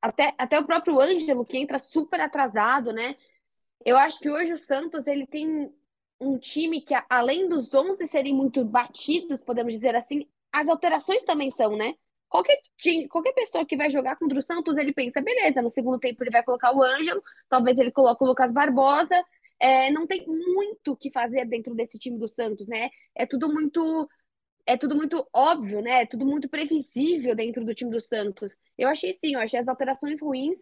até, 0.00 0.34
até 0.38 0.58
o 0.58 0.66
próprio 0.66 1.00
Ângelo, 1.00 1.44
que 1.44 1.58
entra 1.58 1.78
super 1.78 2.20
atrasado, 2.20 2.92
né? 2.92 3.16
Eu 3.84 3.96
acho 3.96 4.18
que 4.20 4.30
hoje 4.30 4.52
o 4.52 4.58
Santos 4.58 5.06
ele 5.06 5.26
tem 5.26 5.72
um 6.20 6.38
time 6.38 6.80
que, 6.80 6.94
além 7.08 7.48
dos 7.48 7.72
11 7.72 8.06
serem 8.06 8.34
muito 8.34 8.64
batidos, 8.64 9.40
podemos 9.40 9.72
dizer 9.72 9.94
assim, 9.94 10.26
as 10.52 10.68
alterações 10.68 11.22
também 11.24 11.50
são, 11.50 11.76
né? 11.76 11.94
Qualquer, 12.28 12.60
qualquer 13.08 13.32
pessoa 13.32 13.64
que 13.64 13.76
vai 13.76 13.88
jogar 13.88 14.16
contra 14.16 14.38
o 14.38 14.42
Santos, 14.42 14.76
ele 14.76 14.92
pensa, 14.92 15.20
beleza, 15.22 15.62
no 15.62 15.70
segundo 15.70 15.98
tempo 15.98 16.22
ele 16.22 16.30
vai 16.30 16.42
colocar 16.42 16.74
o 16.76 16.82
Ângelo, 16.82 17.22
talvez 17.48 17.78
ele 17.78 17.90
coloque 17.90 18.22
o 18.22 18.26
Lucas 18.26 18.52
Barbosa, 18.52 19.24
é, 19.60 19.90
não 19.90 20.06
tem 20.06 20.24
muito 20.26 20.92
o 20.92 20.96
que 20.96 21.10
fazer 21.10 21.44
dentro 21.46 21.74
desse 21.74 21.98
time 21.98 22.18
do 22.18 22.28
Santos, 22.28 22.66
né? 22.66 22.90
É 23.14 23.26
tudo 23.26 23.52
muito 23.52 24.08
é 24.66 24.76
tudo 24.76 24.94
muito 24.94 25.26
óbvio, 25.32 25.80
né? 25.80 26.02
É 26.02 26.06
tudo 26.06 26.26
muito 26.26 26.48
previsível 26.48 27.34
dentro 27.34 27.64
do 27.64 27.74
time 27.74 27.90
do 27.90 28.00
Santos. 28.00 28.56
Eu 28.76 28.88
achei 28.88 29.14
sim, 29.14 29.34
eu 29.34 29.40
achei 29.40 29.58
as 29.58 29.68
alterações 29.68 30.20
ruins. 30.20 30.58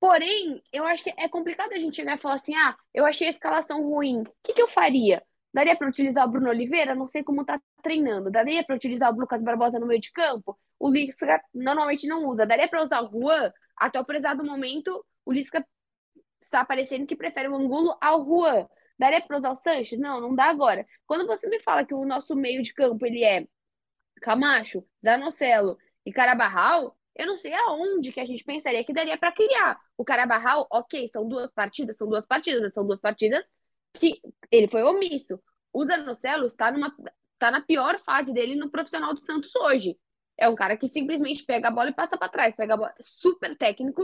Porém, 0.00 0.62
eu 0.72 0.84
acho 0.86 1.02
que 1.02 1.12
é 1.16 1.28
complicado 1.28 1.72
a 1.72 1.78
gente 1.78 2.00
e 2.00 2.18
falar 2.18 2.36
assim: 2.36 2.54
ah, 2.54 2.76
eu 2.94 3.04
achei 3.04 3.26
a 3.26 3.30
escalação 3.30 3.82
ruim. 3.82 4.22
O 4.22 4.32
que, 4.44 4.52
que 4.52 4.62
eu 4.62 4.68
faria? 4.68 5.22
Daria 5.52 5.76
para 5.76 5.88
utilizar 5.88 6.26
o 6.26 6.30
Bruno 6.30 6.48
Oliveira? 6.50 6.94
Não 6.94 7.08
sei 7.08 7.24
como 7.24 7.44
tá 7.44 7.60
treinando. 7.82 8.30
Daria 8.30 8.62
para 8.64 8.76
utilizar 8.76 9.12
o 9.12 9.18
Lucas 9.18 9.42
Barbosa 9.42 9.80
no 9.80 9.86
meio 9.86 10.00
de 10.00 10.12
campo? 10.12 10.56
O 10.78 10.90
Lisca 10.90 11.42
normalmente 11.52 12.06
não 12.06 12.26
usa. 12.28 12.46
Daria 12.46 12.68
para 12.68 12.82
usar 12.82 13.02
o 13.02 13.10
Juan? 13.10 13.52
Até 13.76 13.98
o 14.00 14.04
prezado 14.04 14.44
momento, 14.44 15.04
o 15.24 15.32
Lisca 15.32 15.66
está 16.40 16.64
parecendo 16.64 17.06
que 17.06 17.16
prefere 17.16 17.48
o 17.48 17.56
Angulo 17.56 17.96
ao 18.00 18.24
Juan. 18.24 18.68
Daria 18.98 19.20
para 19.20 19.38
usar 19.38 19.50
o 19.50 19.56
Sanches? 19.56 19.98
Não, 19.98 20.20
não 20.20 20.34
dá 20.34 20.44
agora. 20.44 20.86
Quando 21.06 21.26
você 21.26 21.48
me 21.48 21.60
fala 21.60 21.84
que 21.84 21.94
o 21.94 22.04
nosso 22.04 22.34
meio 22.34 22.62
de 22.62 22.74
campo 22.74 23.06
ele 23.06 23.22
é 23.22 23.46
Camacho, 24.20 24.84
Zanocelo 25.04 25.78
E 26.04 26.12
Carabarral, 26.12 26.96
eu 27.14 27.26
não 27.26 27.36
sei 27.36 27.54
aonde 27.54 28.12
que 28.12 28.20
a 28.20 28.24
gente 28.24 28.44
pensaria 28.44 28.84
que 28.84 28.92
daria 28.92 29.16
para 29.16 29.32
criar. 29.32 29.78
O 29.96 30.04
Carabarral, 30.04 30.66
ok, 30.70 31.08
são 31.12 31.28
duas 31.28 31.52
partidas, 31.52 31.96
são 31.96 32.08
duas 32.08 32.26
partidas, 32.26 32.72
são 32.72 32.86
duas 32.86 33.00
partidas 33.00 33.44
que 33.92 34.20
ele 34.50 34.68
foi 34.68 34.82
omisso. 34.82 35.40
O 35.72 35.84
Zanocelo 35.84 36.46
está 36.46 36.70
numa 36.70 36.94
tá 37.38 37.50
na 37.50 37.60
pior 37.60 37.98
fase 38.00 38.32
dele 38.32 38.56
no 38.56 38.70
profissional 38.70 39.14
do 39.14 39.24
Santos 39.24 39.54
hoje. 39.56 39.98
É 40.36 40.48
um 40.48 40.54
cara 40.54 40.76
que 40.76 40.88
simplesmente 40.88 41.44
pega 41.44 41.68
a 41.68 41.70
bola 41.70 41.90
e 41.90 41.94
passa 41.94 42.16
para 42.16 42.28
trás, 42.28 42.54
pega 42.54 42.74
a 42.74 42.76
bola, 42.76 42.94
super 43.00 43.56
técnico, 43.56 44.02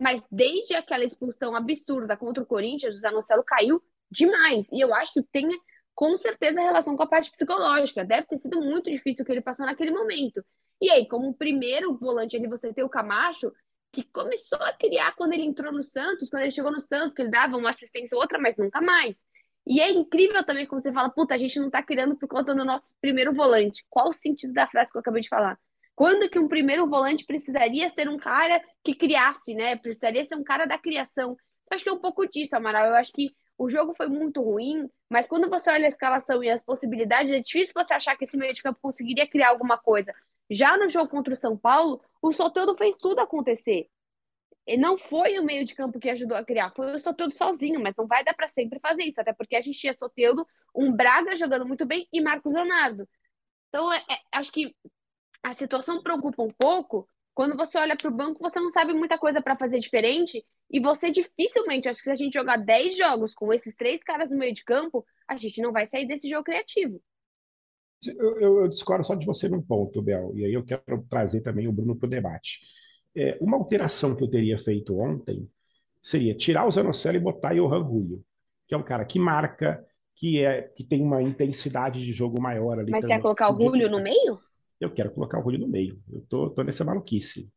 mas 0.00 0.26
desde 0.30 0.74
aquela 0.74 1.04
expulsão 1.04 1.54
absurda 1.54 2.16
contra 2.16 2.42
o 2.42 2.46
Corinthians, 2.46 2.96
o 2.96 3.00
Zanocelo 3.00 3.44
caiu 3.44 3.82
demais. 4.10 4.66
E 4.72 4.80
eu 4.80 4.94
acho 4.94 5.12
que 5.12 5.22
tem 5.22 5.48
com 5.94 6.16
certeza 6.16 6.60
relação 6.60 6.96
com 6.96 7.02
a 7.02 7.06
parte 7.06 7.30
psicológica. 7.30 8.04
Deve 8.04 8.26
ter 8.26 8.38
sido 8.38 8.60
muito 8.62 8.90
difícil 8.90 9.22
o 9.22 9.26
que 9.26 9.32
ele 9.32 9.42
passou 9.42 9.66
naquele 9.66 9.90
momento. 9.90 10.42
E 10.80 10.90
aí, 10.90 11.06
como 11.06 11.34
primeiro 11.34 11.94
volante 11.98 12.36
ali, 12.36 12.48
você 12.48 12.72
tem 12.72 12.82
o 12.82 12.88
Camacho, 12.88 13.52
que 13.92 14.02
começou 14.04 14.62
a 14.62 14.72
criar 14.72 15.14
quando 15.14 15.34
ele 15.34 15.42
entrou 15.42 15.70
no 15.70 15.82
Santos, 15.82 16.30
quando 16.30 16.42
ele 16.42 16.50
chegou 16.50 16.72
no 16.72 16.80
Santos, 16.80 17.12
que 17.12 17.20
ele 17.20 17.30
dava 17.30 17.58
uma 17.58 17.68
assistência 17.68 18.16
ou 18.16 18.22
outra, 18.22 18.38
mas 18.38 18.56
nunca 18.56 18.80
mais. 18.80 19.18
E 19.66 19.80
é 19.80 19.90
incrível 19.90 20.42
também 20.42 20.66
quando 20.66 20.82
você 20.82 20.92
fala, 20.92 21.10
puta, 21.10 21.34
a 21.34 21.38
gente 21.38 21.60
não 21.60 21.68
tá 21.68 21.82
criando 21.82 22.16
por 22.16 22.28
conta 22.28 22.54
do 22.54 22.64
nosso 22.64 22.94
primeiro 23.00 23.34
volante. 23.34 23.84
Qual 23.90 24.08
o 24.08 24.12
sentido 24.12 24.54
da 24.54 24.66
frase 24.66 24.90
que 24.90 24.96
eu 24.96 25.00
acabei 25.00 25.20
de 25.20 25.28
falar? 25.28 25.58
Quando 26.00 26.30
que 26.30 26.38
um 26.38 26.48
primeiro 26.48 26.88
volante 26.88 27.26
precisaria 27.26 27.86
ser 27.90 28.08
um 28.08 28.16
cara 28.16 28.58
que 28.82 28.94
criasse, 28.94 29.54
né? 29.54 29.76
Precisaria 29.76 30.24
ser 30.24 30.34
um 30.34 30.42
cara 30.42 30.64
da 30.64 30.78
criação. 30.78 31.36
Eu 31.70 31.74
acho 31.74 31.84
que 31.84 31.90
é 31.90 31.92
um 31.92 31.98
pouco 31.98 32.26
disso, 32.26 32.56
Amaral. 32.56 32.86
Eu 32.86 32.94
acho 32.94 33.12
que 33.12 33.36
o 33.58 33.68
jogo 33.68 33.92
foi 33.94 34.08
muito 34.08 34.40
ruim, 34.40 34.88
mas 35.10 35.28
quando 35.28 35.50
você 35.50 35.70
olha 35.70 35.84
a 35.84 35.88
escalação 35.88 36.42
e 36.42 36.48
as 36.48 36.64
possibilidades, 36.64 37.30
é 37.30 37.40
difícil 37.40 37.74
você 37.74 37.92
achar 37.92 38.16
que 38.16 38.24
esse 38.24 38.34
meio 38.34 38.54
de 38.54 38.62
campo 38.62 38.78
conseguiria 38.80 39.28
criar 39.28 39.50
alguma 39.50 39.76
coisa. 39.76 40.14
Já 40.48 40.74
no 40.78 40.88
jogo 40.88 41.10
contra 41.10 41.34
o 41.34 41.36
São 41.36 41.54
Paulo, 41.54 42.02
o 42.22 42.32
Soteldo 42.32 42.74
fez 42.78 42.96
tudo 42.96 43.20
acontecer. 43.20 43.86
E 44.66 44.78
não 44.78 44.96
foi 44.96 45.38
o 45.38 45.44
meio 45.44 45.66
de 45.66 45.74
campo 45.74 46.00
que 46.00 46.08
ajudou 46.08 46.38
a 46.38 46.42
criar, 46.42 46.72
foi 46.74 46.94
o 46.94 46.98
Soteldo 46.98 47.36
sozinho, 47.36 47.78
mas 47.78 47.94
não 47.94 48.06
vai 48.06 48.24
dar 48.24 48.32
para 48.32 48.48
sempre 48.48 48.80
fazer 48.80 49.02
isso, 49.02 49.20
até 49.20 49.34
porque 49.34 49.54
a 49.54 49.60
gente 49.60 49.78
tinha 49.78 49.92
Soteldo, 49.92 50.46
um 50.74 50.90
Braga 50.90 51.36
jogando 51.36 51.66
muito 51.66 51.84
bem 51.84 52.08
e 52.10 52.22
Marcos 52.22 52.54
Leonardo. 52.54 53.06
Então, 53.68 53.92
é, 53.92 53.98
é, 53.98 54.18
acho 54.32 54.50
que 54.50 54.74
a 55.42 55.52
situação 55.54 56.02
preocupa 56.02 56.42
um 56.42 56.50
pouco. 56.50 57.08
Quando 57.34 57.56
você 57.56 57.78
olha 57.78 57.96
para 57.96 58.08
o 58.08 58.14
banco, 58.14 58.40
você 58.40 58.60
não 58.60 58.70
sabe 58.70 58.92
muita 58.92 59.16
coisa 59.16 59.40
para 59.40 59.56
fazer 59.56 59.78
diferente 59.78 60.44
e 60.70 60.80
você 60.80 61.10
dificilmente, 61.10 61.88
acho 61.88 62.00
que 62.00 62.04
se 62.04 62.10
a 62.10 62.14
gente 62.14 62.34
jogar 62.34 62.56
10 62.56 62.96
jogos 62.96 63.34
com 63.34 63.52
esses 63.52 63.74
três 63.74 64.02
caras 64.02 64.30
no 64.30 64.36
meio 64.36 64.52
de 64.52 64.64
campo, 64.64 65.04
a 65.26 65.36
gente 65.36 65.60
não 65.62 65.72
vai 65.72 65.86
sair 65.86 66.06
desse 66.06 66.28
jogo 66.28 66.44
criativo. 66.44 67.00
Eu, 68.06 68.40
eu, 68.40 68.60
eu 68.60 68.68
discordo 68.68 69.04
só 69.04 69.14
de 69.14 69.26
você 69.26 69.48
num 69.48 69.62
ponto, 69.62 70.00
Bel, 70.00 70.32
e 70.34 70.44
aí 70.44 70.52
eu 70.52 70.64
quero 70.64 71.04
trazer 71.08 71.40
também 71.40 71.68
o 71.68 71.72
Bruno 71.72 71.96
para 71.96 72.06
o 72.06 72.10
debate. 72.10 72.60
É, 73.14 73.36
uma 73.40 73.56
alteração 73.56 74.16
que 74.16 74.22
eu 74.22 74.30
teria 74.30 74.56
feito 74.56 74.96
ontem 74.96 75.48
seria 76.02 76.34
tirar 76.34 76.66
o 76.66 76.72
Zanocelo 76.72 77.16
e 77.16 77.20
botar 77.20 77.54
Johan 77.54 77.84
Julio, 77.84 78.24
que 78.66 78.74
é 78.74 78.78
um 78.78 78.82
cara 78.82 79.04
que 79.04 79.18
marca, 79.18 79.84
que 80.14 80.44
é 80.44 80.62
que 80.62 80.84
tem 80.84 81.02
uma 81.02 81.22
intensidade 81.22 82.04
de 82.04 82.12
jogo 82.12 82.40
maior 82.40 82.78
ali. 82.78 82.90
Mas 82.90 83.02
você 83.02 83.08
quer 83.08 83.20
colocar 83.20 83.52
o 83.52 83.60
Julio 83.60 83.90
no 83.90 84.02
meio? 84.02 84.38
Eu 84.80 84.90
quero 84.90 85.12
colocar 85.12 85.38
o 85.38 85.42
Julio 85.42 85.60
no 85.60 85.68
meio. 85.68 86.00
Eu 86.10 86.22
tô, 86.28 86.50
tô 86.50 86.62
nessa 86.62 86.84
maluquice. 86.84 87.48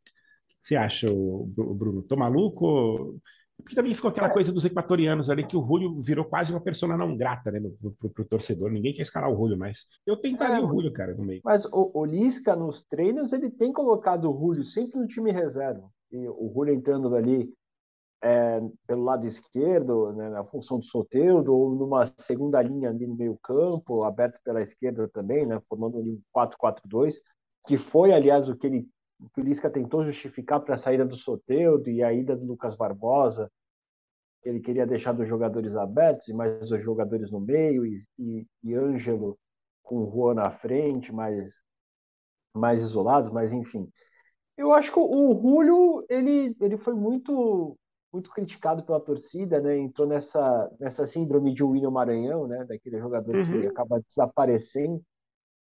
Você 0.60 0.76
acha, 0.76 1.08
Bruno? 1.56 2.04
Tô 2.04 2.16
maluco? 2.16 3.20
Porque 3.58 3.76
também 3.76 3.94
ficou 3.94 4.10
aquela 4.10 4.30
coisa 4.30 4.52
dos 4.52 4.66
equatorianos 4.66 5.30
ali, 5.30 5.46
que 5.46 5.56
o 5.56 5.66
Julio 5.66 6.02
virou 6.02 6.26
quase 6.26 6.52
uma 6.52 6.60
persona 6.60 6.98
não 6.98 7.16
grata, 7.16 7.52
né, 7.52 7.62
pro, 7.80 7.92
pro, 7.92 8.10
pro 8.10 8.26
torcedor. 8.26 8.72
Ninguém 8.72 8.94
quer 8.94 9.04
escalar 9.04 9.30
o 9.32 9.38
Julio 9.38 9.58
mais. 9.58 9.86
Eu 10.06 10.18
tentaria 10.18 10.58
é, 10.58 10.60
o 10.60 10.68
Julio, 10.68 10.92
cara, 10.92 11.14
no 11.16 11.24
meio. 11.24 11.42
Mas 11.44 11.66
o, 11.66 11.92
o 11.94 12.06
Lisca, 12.06 12.56
nos 12.56 12.84
treinos, 12.86 13.32
ele 13.32 13.50
tem 13.50 13.72
colocado 13.72 14.30
o 14.30 14.38
Julio 14.38 14.64
sempre 14.64 15.00
no 15.00 15.08
time 15.08 15.32
reserva. 15.32 15.88
E 16.12 16.28
o 16.28 16.52
Julio 16.54 16.74
entrando 16.74 17.16
ali 17.16 17.54
é, 18.24 18.62
pelo 18.88 19.04
lado 19.04 19.28
esquerdo, 19.28 20.14
né, 20.14 20.30
na 20.30 20.46
função 20.46 20.80
do 20.80 20.86
Soteudo, 20.86 21.54
ou 21.54 21.76
numa 21.76 22.06
segunda 22.18 22.62
linha 22.62 22.90
ali 22.90 23.06
no 23.06 23.16
meio 23.16 23.38
campo, 23.44 24.04
aberto 24.04 24.40
pela 24.44 24.62
esquerda 24.62 25.10
também, 25.10 25.46
né, 25.46 25.62
formando 25.68 25.98
um 25.98 26.22
4-4-2, 26.34 27.16
que 27.68 27.78
foi, 27.78 28.14
aliás, 28.14 28.48
o 28.48 28.56
que 28.56 28.68
ele 28.68 28.90
que 29.34 29.40
o 29.40 29.44
Lisca 29.44 29.70
tentou 29.70 30.04
justificar 30.04 30.60
para 30.60 30.76
a 30.76 30.78
saída 30.78 31.06
do 31.06 31.16
Soteudo 31.16 31.90
e 31.90 32.04
a 32.04 32.12
ida 32.12 32.36
do 32.36 32.46
Lucas 32.46 32.76
Barbosa. 32.76 33.50
Ele 34.44 34.60
queria 34.60 34.86
deixar 34.86 35.14
dos 35.14 35.28
jogadores 35.28 35.78
abertos 35.78 36.28
e 36.28 36.34
mais 36.34 36.70
os 36.70 36.84
jogadores 36.84 37.32
no 37.32 37.40
meio 37.40 37.86
e, 37.86 38.04
e, 38.20 38.46
e 38.62 38.74
Ângelo 38.74 39.38
com 39.82 40.04
o 40.04 40.12
Juan 40.12 40.34
na 40.34 40.52
frente, 40.52 41.14
mais, 41.14 41.54
mais 42.54 42.82
isolados, 42.82 43.30
mas 43.32 43.54
enfim. 43.54 43.90
Eu 44.58 44.74
acho 44.74 44.92
que 44.92 45.00
o 45.00 45.40
Julio 45.42 46.06
ele, 46.10 46.56
ele 46.60 46.78
foi 46.78 46.94
muito 46.94 47.78
muito 48.14 48.30
criticado 48.30 48.84
pela 48.84 49.00
torcida, 49.00 49.60
né? 49.60 49.78
Entrou 49.78 50.08
nessa 50.08 50.72
nessa 50.80 51.08
síndrome 51.08 51.54
de 51.54 51.64
William 51.64 51.90
Maranhão, 51.90 52.48
né? 52.48 52.64
Daquele 52.64 53.00
jogador 53.00 53.36
uhum. 53.36 53.62
que 53.62 53.68
acaba 53.68 54.00
desaparecendo. 54.00 55.02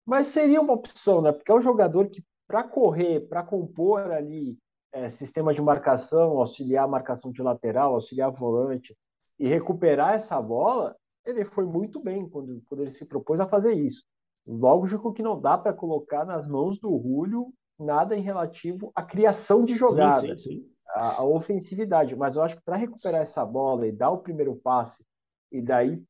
Mas 0.05 0.27
seria 0.27 0.62
uma 0.62 0.74
opção, 0.74 1.22
né? 1.22 1.31
Porque 1.31 1.51
é 1.51 1.55
um 1.55 1.62
jogador 1.62 2.07
que 2.10 2.24
para 2.48 2.63
correr, 2.63 3.22
para 3.22 3.41
compor 3.41 4.12
ali 4.12 4.57
é, 4.91 5.10
sistema 5.10 5.53
de 5.53 5.62
marcação, 5.62 6.38
auxiliar 6.38 6.86
a 6.86 6.88
marcação 6.88 7.31
de 7.31 7.41
lateral, 7.41 7.95
auxiliar 7.95 8.31
volante 8.31 8.95
e 9.39 9.48
recuperar 9.48 10.13
essa 10.13 10.39
bola, 10.39 10.95
ele 11.25 11.43
foi 11.45 11.65
muito 11.65 12.00
bem 12.00 12.29
quando, 12.29 12.62
quando 12.69 12.81
ele 12.81 12.91
se 12.91 13.05
propôs 13.05 13.39
a 13.39 13.48
fazer 13.48 13.74
isso. 13.74 14.03
Lógico 14.45 15.12
que 15.12 15.24
não 15.24 15.39
dá 15.39 15.57
para 15.57 15.74
colocar 15.74 16.25
nas 16.25 16.48
mãos 16.48 16.79
do 16.79 17.01
Julio 17.01 17.51
nada 17.79 18.15
em 18.15 18.22
relativo 18.22 18.91
à 18.93 19.01
criação 19.01 19.65
de 19.65 19.74
jogada, 19.74 20.27
sim, 20.27 20.38
sim, 20.38 20.60
sim. 20.60 20.73
A, 20.93 21.21
a, 21.21 21.23
ofensividade, 21.25 22.15
mas 22.15 22.35
eu 22.35 22.43
acho 22.43 22.55
que 22.55 22.63
para 22.63 22.75
recuperar 22.75 23.21
essa 23.21 23.43
bola 23.43 23.88
e 23.88 23.91
dar 23.91 24.12
o 24.12 24.19
primeiro 24.19 24.55
passe 24.55 25.03
e 25.51 25.62
daí 25.62 26.01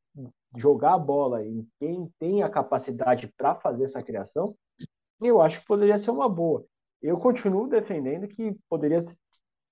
jogar 0.55 0.93
a 0.93 0.99
bola 0.99 1.45
em 1.45 1.67
quem 1.79 2.11
tem 2.19 2.43
a 2.43 2.49
capacidade 2.49 3.31
para 3.37 3.55
fazer 3.55 3.85
essa 3.85 4.03
criação, 4.03 4.53
eu 5.21 5.41
acho 5.41 5.61
que 5.61 5.67
poderia 5.67 5.97
ser 5.97 6.11
uma 6.11 6.29
boa. 6.29 6.65
Eu 7.01 7.17
continuo 7.17 7.67
defendendo 7.67 8.27
que 8.27 8.55
poderia 8.69 9.03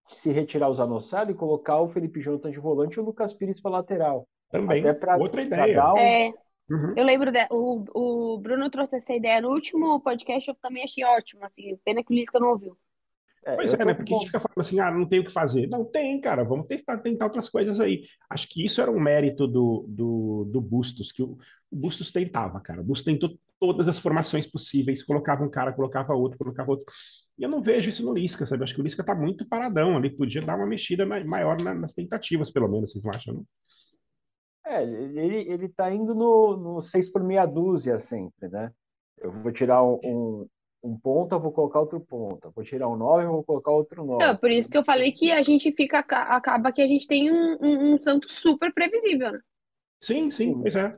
se 0.09 0.31
retirar 0.31 0.69
o 0.69 0.73
Zanocelo 0.73 1.31
e 1.31 1.35
colocar 1.35 1.79
o 1.79 1.89
Felipe 1.89 2.21
Jonathan 2.21 2.51
de 2.51 2.59
volante 2.59 2.95
e 2.95 2.99
o 2.99 3.05
Lucas 3.05 3.33
Pires 3.33 3.61
para 3.61 3.71
lateral. 3.71 4.27
Também, 4.49 4.83
pra, 4.95 5.17
outra 5.17 5.41
ideia. 5.41 5.93
Um... 5.93 5.97
É, 5.97 6.33
uhum. 6.69 6.93
Eu 6.97 7.05
lembro, 7.05 7.31
de, 7.31 7.47
o, 7.49 7.85
o 7.93 8.37
Bruno 8.39 8.69
trouxe 8.69 8.97
essa 8.97 9.13
ideia 9.13 9.39
no 9.39 9.49
último 9.49 9.99
podcast, 10.01 10.49
eu 10.49 10.55
também 10.55 10.83
achei 10.83 11.05
ótimo, 11.05 11.45
assim, 11.45 11.77
pena 11.85 12.03
que 12.03 12.13
o 12.13 12.15
Lisca 12.15 12.39
não 12.39 12.49
ouviu. 12.49 12.77
É, 13.43 13.55
pois 13.55 13.73
é, 13.73 13.83
né? 13.83 13.93
Porque 13.93 14.13
a 14.13 14.17
gente 14.17 14.27
fica 14.27 14.39
falando 14.39 14.59
assim, 14.59 14.79
ah, 14.79 14.91
não 14.91 15.05
tem 15.05 15.19
o 15.19 15.25
que 15.25 15.31
fazer. 15.31 15.67
Não 15.67 15.83
tem, 15.83 16.19
cara, 16.21 16.43
vamos 16.43 16.67
tentar, 16.67 16.97
tentar 16.99 17.25
outras 17.25 17.49
coisas 17.49 17.79
aí. 17.79 18.03
Acho 18.29 18.47
que 18.47 18.63
isso 18.63 18.81
era 18.81 18.91
um 18.91 18.99
mérito 18.99 19.47
do, 19.47 19.85
do, 19.87 20.45
do 20.51 20.61
Bustos, 20.61 21.11
que 21.11 21.23
o, 21.23 21.37
o 21.71 21.75
Bustos 21.75 22.11
tentava, 22.11 22.59
cara. 22.59 22.81
O 22.81 22.83
Bustos 22.83 23.05
tentou 23.05 23.35
todas 23.59 23.87
as 23.87 23.97
formações 23.97 24.45
possíveis, 24.45 25.03
colocava 25.03 25.43
um 25.43 25.49
cara, 25.49 25.73
colocava 25.73 26.13
outro, 26.13 26.37
colocava 26.37 26.71
outro. 26.71 26.85
E 27.37 27.43
eu 27.43 27.49
não 27.49 27.61
vejo 27.61 27.89
isso 27.89 28.05
no 28.05 28.13
Lisca, 28.13 28.45
sabe? 28.45 28.63
Acho 28.63 28.75
que 28.75 28.81
o 28.81 28.83
Lisca 28.83 29.03
tá 29.03 29.15
muito 29.15 29.47
paradão 29.47 29.97
ali, 29.97 30.09
podia 30.09 30.41
dar 30.41 30.55
uma 30.55 30.67
mexida 30.67 31.05
maior 31.05 31.59
nas 31.61 31.93
tentativas, 31.93 32.51
pelo 32.51 32.67
menos, 32.67 32.91
vocês 32.91 33.03
não 33.03 33.11
acham, 33.11 33.33
não? 33.33 33.45
É, 34.65 34.83
ele, 34.83 35.51
ele 35.51 35.69
tá 35.69 35.91
indo 35.91 36.13
no, 36.13 36.55
no 36.55 36.81
6 36.81 37.11
por 37.11 37.23
meia 37.23 37.45
dúzia 37.45 37.97
sempre, 37.97 38.47
né? 38.49 38.71
Eu 39.17 39.31
vou 39.31 39.51
tirar 39.51 39.83
um, 39.83 39.99
um 40.03 40.47
ponto, 40.97 41.33
eu 41.33 41.39
vou 41.39 41.51
colocar 41.51 41.79
outro 41.79 41.99
ponto. 41.99 42.51
Vou 42.55 42.63
tirar 42.63 42.89
um 42.89 42.95
9, 42.95 43.25
eu 43.25 43.31
vou 43.31 43.43
colocar 43.43 43.71
outro 43.71 44.03
9. 44.03 44.23
É, 44.23 44.33
por 44.33 44.49
isso 44.49 44.69
que 44.69 44.77
eu 44.77 44.83
falei 44.83 45.11
que 45.11 45.31
a 45.31 45.41
gente 45.41 45.71
fica, 45.71 45.99
acaba 45.99 46.71
que 46.71 46.81
a 46.81 46.87
gente 46.87 47.07
tem 47.07 47.31
um, 47.31 47.57
um, 47.61 47.93
um 47.93 48.01
Santos 48.01 48.31
super 48.31 48.73
previsível, 48.73 49.31
né? 49.31 49.39
Sim, 50.01 50.31
sim, 50.31 50.59
pois 50.59 50.75
é. 50.75 50.91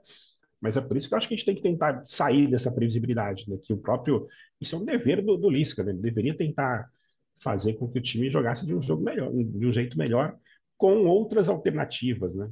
Mas 0.61 0.77
é 0.77 0.81
por 0.81 0.95
isso 0.95 1.09
que 1.09 1.13
eu 1.13 1.17
acho 1.17 1.27
que 1.27 1.33
a 1.33 1.37
gente 1.37 1.45
tem 1.45 1.55
que 1.55 1.61
tentar 1.61 2.01
sair 2.05 2.47
dessa 2.47 2.71
previsibilidade, 2.71 3.49
né? 3.49 3.57
Que 3.61 3.73
o 3.73 3.77
próprio. 3.77 4.25
Isso 4.61 4.75
é 4.75 4.79
um 4.79 4.85
dever 4.85 5.21
do, 5.21 5.35
do 5.35 5.49
Lisca, 5.49 5.83
né? 5.83 5.91
Ele 5.91 5.99
deveria 5.99 6.35
tentar 6.35 6.89
fazer 7.35 7.73
com 7.73 7.89
que 7.89 7.99
o 7.99 8.01
time 8.01 8.29
jogasse 8.29 8.65
de 8.65 8.73
um 8.73 8.81
jogo 8.81 9.03
melhor, 9.03 9.29
de 9.33 9.65
um 9.65 9.73
jeito 9.73 9.97
melhor, 9.97 10.37
com 10.77 11.05
outras 11.05 11.49
alternativas, 11.49 12.33
né? 12.33 12.49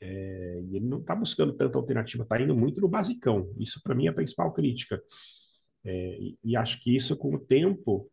É, 0.00 0.62
e 0.70 0.76
ele 0.76 0.86
não 0.86 0.98
está 0.98 1.14
buscando 1.14 1.52
tanta 1.52 1.76
alternativa, 1.76 2.22
está 2.22 2.40
indo 2.40 2.56
muito 2.56 2.80
no 2.80 2.88
basicão. 2.88 3.52
Isso, 3.58 3.82
para 3.82 3.94
mim, 3.94 4.06
é 4.06 4.08
a 4.08 4.14
principal 4.14 4.50
crítica. 4.52 5.02
É, 5.84 6.18
e, 6.20 6.38
e, 6.44 6.56
acho 6.56 6.82
que 6.82 6.94
isso, 6.94 7.16
com 7.16 7.34
o 7.34 7.38
tempo, 7.38 8.10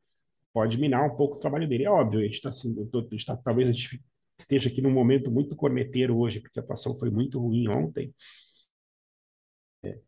pode 0.53 0.77
minar 0.77 1.05
um 1.05 1.15
pouco 1.15 1.35
o 1.35 1.39
trabalho 1.39 1.67
dele. 1.67 1.85
É 1.85 1.89
óbvio, 1.89 2.19
a 2.19 2.23
gente 2.23 2.35
está 2.35 2.49
assim, 2.49 2.73
tô, 2.87 2.99
a 2.99 3.07
gente 3.11 3.25
tá, 3.25 3.35
talvez 3.37 3.69
a 3.69 3.73
gente 3.73 4.01
esteja 4.39 4.69
aqui 4.69 4.81
num 4.81 4.91
momento 4.91 5.31
muito 5.31 5.55
corneteiro 5.55 6.17
hoje, 6.17 6.39
porque 6.39 6.59
a 6.59 6.63
atuação 6.63 6.97
foi 6.97 7.09
muito 7.09 7.39
ruim 7.39 7.67
ontem. 7.67 8.13
É, 9.83 9.99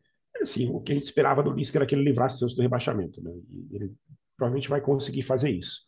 assim, 0.42 0.68
o 0.70 0.80
que 0.80 0.92
a 0.92 0.94
gente 0.94 1.04
esperava 1.04 1.42
do 1.42 1.52
Lisca 1.52 1.78
era 1.78 1.86
que 1.86 1.94
ele 1.94 2.04
livrasse 2.04 2.38
Santos 2.38 2.56
do 2.56 2.62
rebaixamento, 2.62 3.22
né? 3.22 3.30
E 3.70 3.76
ele 3.76 3.92
provavelmente 4.36 4.68
vai 4.68 4.80
conseguir 4.80 5.22
fazer 5.22 5.50
isso. 5.50 5.86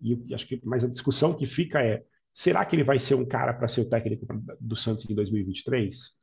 E 0.00 0.34
acho 0.34 0.46
que, 0.46 0.60
mas 0.64 0.84
a 0.84 0.88
discussão 0.88 1.34
que 1.34 1.46
fica 1.46 1.82
é: 1.82 2.04
será 2.32 2.64
que 2.64 2.76
ele 2.76 2.84
vai 2.84 2.98
ser 2.98 3.14
um 3.14 3.26
cara 3.26 3.54
para 3.54 3.68
ser 3.68 3.80
o 3.80 3.88
técnico 3.88 4.26
do 4.60 4.76
Santos 4.76 5.08
em 5.08 5.14
2023? 5.14 6.14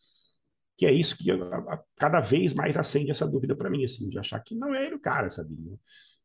Que 0.76 0.86
é 0.86 0.92
isso 0.92 1.18
que 1.18 1.32
a, 1.32 1.36
a, 1.36 1.84
cada 1.98 2.20
vez 2.20 2.54
mais 2.54 2.78
acende 2.78 3.12
essa 3.12 3.28
dúvida 3.28 3.56
para 3.56 3.70
mim, 3.70 3.84
assim, 3.84 4.10
de 4.10 4.18
achar 4.18 4.40
que 4.40 4.56
não 4.56 4.74
é 4.74 4.86
ele 4.86 4.96
o 4.96 5.00
cara, 5.00 5.30
sabe? 5.30 5.56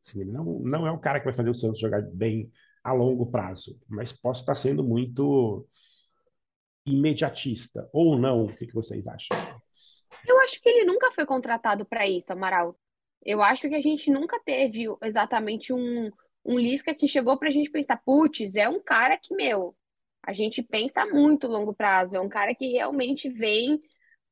Assim, 0.04 0.20
ele 0.20 0.32
não, 0.32 0.44
não 0.60 0.86
é 0.86 0.90
o 0.90 0.98
cara 0.98 1.18
que 1.18 1.26
vai 1.26 1.34
fazer 1.34 1.50
o 1.50 1.54
Santos 1.54 1.80
jogar 1.80 2.02
bem 2.02 2.50
a 2.82 2.92
longo 2.92 3.26
prazo, 3.26 3.78
mas 3.88 4.12
posso 4.12 4.40
estar 4.40 4.54
sendo 4.54 4.82
muito 4.82 5.66
imediatista, 6.86 7.88
ou 7.92 8.18
não, 8.18 8.46
o 8.46 8.54
que, 8.54 8.66
que 8.66 8.74
vocês 8.74 9.06
acham? 9.06 9.36
Eu 10.26 10.38
acho 10.40 10.60
que 10.60 10.68
ele 10.68 10.84
nunca 10.84 11.12
foi 11.12 11.26
contratado 11.26 11.84
para 11.84 12.08
isso, 12.08 12.32
Amaral. 12.32 12.78
Eu 13.24 13.42
acho 13.42 13.68
que 13.68 13.74
a 13.74 13.80
gente 13.80 14.10
nunca 14.10 14.40
teve 14.44 14.86
exatamente 15.02 15.72
um, 15.72 16.10
um 16.44 16.58
Lisca 16.58 16.94
que 16.94 17.06
chegou 17.06 17.36
para 17.38 17.48
a 17.48 17.50
gente 17.52 17.70
pensar, 17.70 18.00
putz, 18.04 18.56
é 18.56 18.68
um 18.68 18.82
cara 18.82 19.18
que, 19.18 19.34
meu, 19.34 19.76
a 20.22 20.32
gente 20.32 20.62
pensa 20.62 21.04
muito 21.06 21.46
longo 21.46 21.74
prazo, 21.74 22.16
é 22.16 22.20
um 22.20 22.28
cara 22.28 22.54
que 22.54 22.72
realmente 22.72 23.28
vem 23.28 23.78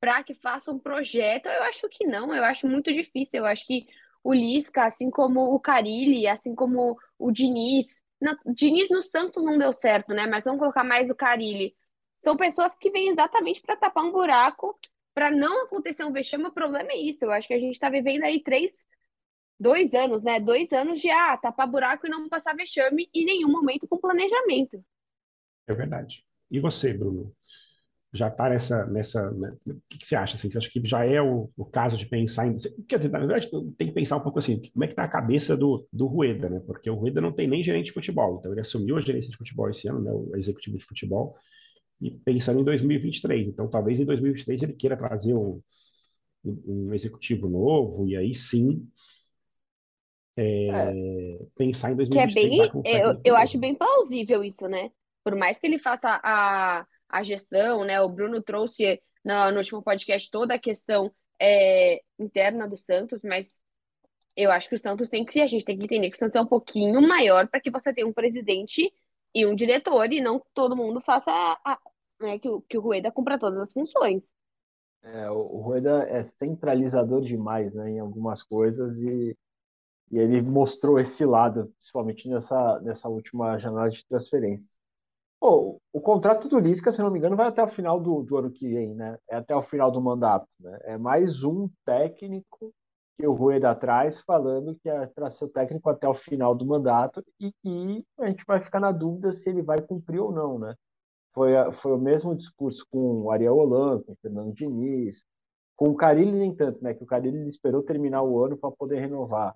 para 0.07 0.23
que 0.23 0.35
faça 0.35 0.71
um 0.71 0.79
projeto. 0.79 1.47
Eu 1.47 1.65
acho 1.65 1.89
que 1.89 2.07
não, 2.07 2.33
eu 2.33 2.45
acho 2.45 2.69
muito 2.69 2.93
difícil. 2.93 3.41
Eu 3.41 3.47
acho 3.47 3.67
que 3.67 3.89
o 4.23 4.33
Lisca, 4.33 4.85
assim 4.85 5.11
como 5.11 5.53
o 5.53 5.59
Carilli, 5.59 6.29
assim 6.29 6.55
como 6.55 6.97
o 7.19 7.33
Diniz, 7.33 7.89
não, 8.21 8.37
Diniz 8.47 8.89
no 8.89 9.03
Santos 9.03 9.43
não 9.45 9.59
deu 9.59 9.73
certo, 9.73 10.15
né? 10.15 10.25
Mas 10.25 10.45
vamos 10.45 10.61
colocar 10.61 10.85
mais 10.85 11.11
o 11.11 11.15
Carilli. 11.17 11.75
São 12.21 12.37
pessoas 12.37 12.73
que 12.77 12.89
vêm 12.89 13.09
exatamente 13.09 13.61
para 13.61 13.77
tapar 13.77 14.05
um 14.05 14.13
buraco, 14.13 14.79
para 15.13 15.29
não 15.29 15.65
acontecer 15.65 16.05
um 16.05 16.13
vexame. 16.13 16.45
O 16.45 16.53
problema 16.53 16.93
é 16.93 16.99
isso. 16.99 17.25
Eu 17.25 17.33
acho 17.33 17.49
que 17.49 17.55
a 17.55 17.59
gente 17.59 17.75
está 17.75 17.91
vivendo 17.91 18.23
aí 18.23 18.41
três, 18.41 18.73
dois 19.59 19.93
anos, 19.93 20.23
né? 20.23 20.39
Dois 20.39 20.71
anos 20.73 21.01
de 21.01 21.11
ah, 21.11 21.37
tapar 21.37 21.69
buraco 21.69 22.07
e 22.07 22.11
não 22.11 22.29
passar 22.29 22.55
vexame 22.55 23.11
em 23.13 23.25
nenhum 23.25 23.51
momento 23.51 23.89
com 23.89 23.99
planejamento. 23.99 24.85
É 25.67 25.75
verdade. 25.75 26.25
E 26.49 26.61
você, 26.61 26.95
Bruno? 26.95 27.36
Já 28.17 28.29
está 28.29 28.49
nessa, 28.49 28.87
nessa. 28.87 29.31
Né? 29.31 29.57
O 29.67 29.75
que, 29.89 29.99
que, 29.99 30.07
você 30.07 30.17
acha? 30.17 30.37
Assim? 30.37 30.51
Você 30.51 30.59
acha 30.59 30.71
que 30.71 30.81
já 30.85 31.05
é 31.05 31.21
o, 31.21 31.51
o 31.57 31.65
caso 31.65 31.97
de 31.97 32.07
pensar 32.07 32.47
em. 32.47 32.57
Quer 32.89 32.97
dizer, 32.97 33.11
na 33.11 33.19
verdade, 33.19 33.49
tem 33.77 33.89
que 33.89 33.95
pensar 33.95 34.17
um 34.17 34.21
pouco 34.21 34.39
assim: 34.39 34.61
como 34.73 34.85
é 34.85 34.87
que 34.87 34.93
está 34.93 35.03
a 35.03 35.09
cabeça 35.09 35.57
do, 35.57 35.87
do 35.93 36.07
Rueda, 36.07 36.49
né? 36.49 36.61
Porque 36.67 36.91
o 36.91 36.95
Rueda 36.95 37.21
não 37.21 37.33
tem 37.33 37.47
nem 37.47 37.63
gerente 37.63 37.87
de 37.87 37.93
futebol. 37.93 38.39
Então, 38.39 38.51
ele 38.51 38.61
assumiu 38.61 38.97
a 38.97 39.01
gerência 39.01 39.31
de 39.31 39.37
futebol 39.37 39.69
esse 39.69 39.89
ano, 39.89 40.01
né? 40.01 40.11
O 40.13 40.37
executivo 40.37 40.79
de 40.79 40.85
futebol, 40.85 41.37
e 42.01 42.11
pensando 42.11 42.61
em 42.61 42.65
2023. 42.65 43.49
Então, 43.49 43.69
talvez 43.69 44.01
em 44.01 44.05
2023 44.05 44.63
ele 44.63 44.73
queira 44.73 44.97
trazer 44.97 45.35
um, 45.35 45.61
um 46.45 46.95
executivo 46.95 47.49
novo, 47.49 48.09
e 48.09 48.17
aí 48.17 48.35
sim 48.35 48.87
é, 50.37 50.69
é. 50.69 51.39
pensar 51.57 51.93
em 51.93 51.97
2023. 51.97 52.71
Que 52.71 52.79
é 52.79 52.83
bem, 52.83 53.01
eu, 53.01 53.21
eu 53.25 53.37
acho 53.37 53.59
bem 53.59 53.75
plausível 53.75 54.45
isso, 54.45 54.69
né? 54.69 54.91
Por 55.25 55.35
mais 55.35 55.59
que 55.59 55.67
ele 55.67 55.79
faça 55.79 56.21
a, 56.23 56.87
a 57.09 57.23
gestão, 57.23 57.85
né? 57.85 58.01
O 58.01 58.09
Bruno 58.09 58.43
trouxe 58.43 59.01
no, 59.25 59.51
no 59.51 59.59
último 59.59 59.83
podcast 59.83 60.31
toda 60.31 60.55
a 60.55 60.59
questão 60.59 61.13
é, 61.41 62.01
interna 62.19 62.69
do 62.69 62.77
Santos, 62.77 63.23
mas 63.23 63.49
eu 64.37 64.51
acho 64.51 64.69
que 64.69 64.75
o 64.75 64.79
Santos 64.79 65.09
tem 65.09 65.25
que, 65.25 65.41
a 65.41 65.47
gente 65.47 65.65
tem 65.65 65.79
que 65.79 65.85
entender 65.85 66.11
que 66.11 66.17
o 66.17 66.19
Santos 66.19 66.37
é 66.37 66.41
um 66.41 66.47
pouquinho 66.47 67.01
maior 67.01 67.49
para 67.49 67.61
que 67.61 67.71
você 67.71 67.93
tenha 67.93 68.07
um 68.07 68.13
presidente 68.13 68.93
e 69.35 69.47
um 69.47 69.55
diretor 69.55 70.13
e 70.13 70.21
não 70.21 70.43
todo 70.55 70.77
mundo 70.77 71.01
faça 71.01 71.31
a, 71.31 71.79
né, 72.21 72.39
que, 72.39 72.49
o, 72.49 72.61
que 72.63 72.79
o 72.79 72.81
Rueda 72.81 73.11
cumpra 73.11 73.39
todas 73.39 73.61
as 73.61 73.73
funções. 73.73 74.23
É, 75.03 75.31
o 75.31 75.61
Rueda 75.61 76.05
é 76.09 76.25
centralizador 76.25 77.23
demais, 77.23 77.73
né, 77.73 77.91
em 77.91 77.99
algumas 78.01 78.43
coisas 78.43 78.97
e, 78.97 79.37
e 80.11 80.19
ele 80.19 80.43
mostrou 80.43 80.99
esse 80.99 81.25
lado, 81.25 81.73
principalmente 81.79 82.29
nessa, 82.29 82.81
nessa 82.81 83.09
última 83.09 83.59
janela 83.59 83.89
de 83.89 84.05
transferências. 84.07 84.77
O 85.41 86.01
contrato 86.01 86.49
do 86.49 86.59
Lisca, 86.59 86.93
se 86.93 87.01
não 87.01 87.11
me 87.11 87.19
engano, 87.19 87.37
vai 87.37 87.49
até 87.49 87.63
o 87.63 87.69
final 87.69 88.01
do, 88.01 88.23
do 88.23 88.37
ano 88.37 88.51
que 88.51 88.69
vem, 88.69 88.95
né? 88.95 89.19
É 89.29 89.37
até 89.37 89.57
o 89.57 89.63
final 89.63 89.91
do 89.91 90.01
mandato, 90.01 90.49
né? 90.61 90.79
É 90.83 90.99
mais 90.99 91.43
um 91.43 91.69
técnico 91.85 92.73
que 93.17 93.27
o 93.27 93.33
Rueda 93.33 93.75
traz 93.75 94.21
falando 94.21 94.77
que 94.77 94.89
é 94.89 95.07
para 95.07 95.31
ser 95.31 95.47
o 95.47 95.49
técnico 95.49 95.89
até 95.89 96.07
o 96.07 96.15
final 96.15 96.55
do 96.55 96.67
mandato 96.67 97.25
e 97.41 97.51
que 97.51 98.05
a 98.21 98.29
gente 98.29 98.45
vai 98.47 98.61
ficar 98.61 98.79
na 98.79 98.93
dúvida 98.93 99.33
se 99.33 99.49
ele 99.49 99.63
vai 99.63 99.81
cumprir 99.81 100.21
ou 100.21 100.31
não, 100.31 100.59
né? 100.59 100.75
Foi, 101.33 101.51
foi 101.73 101.93
o 101.93 101.99
mesmo 101.99 102.35
discurso 102.35 102.87
com 102.91 103.23
o 103.23 103.31
Ariel 103.31 103.57
Holan, 103.57 104.03
com 104.03 104.13
o 104.13 104.17
Fernando 104.23 104.55
Diniz, 104.55 105.25
com 105.77 105.89
o 105.89 105.97
Carilli 105.97 106.33
nem 106.33 106.55
tanto, 106.55 106.83
né? 106.83 106.95
Que 106.95 107.05
o 107.05 107.07
Carilli 107.07 107.49
esperou 107.49 107.83
terminar 107.83 108.23
o 108.23 108.45
ano 108.45 108.57
para 108.57 108.71
poder 108.71 109.01
renovar, 109.01 109.55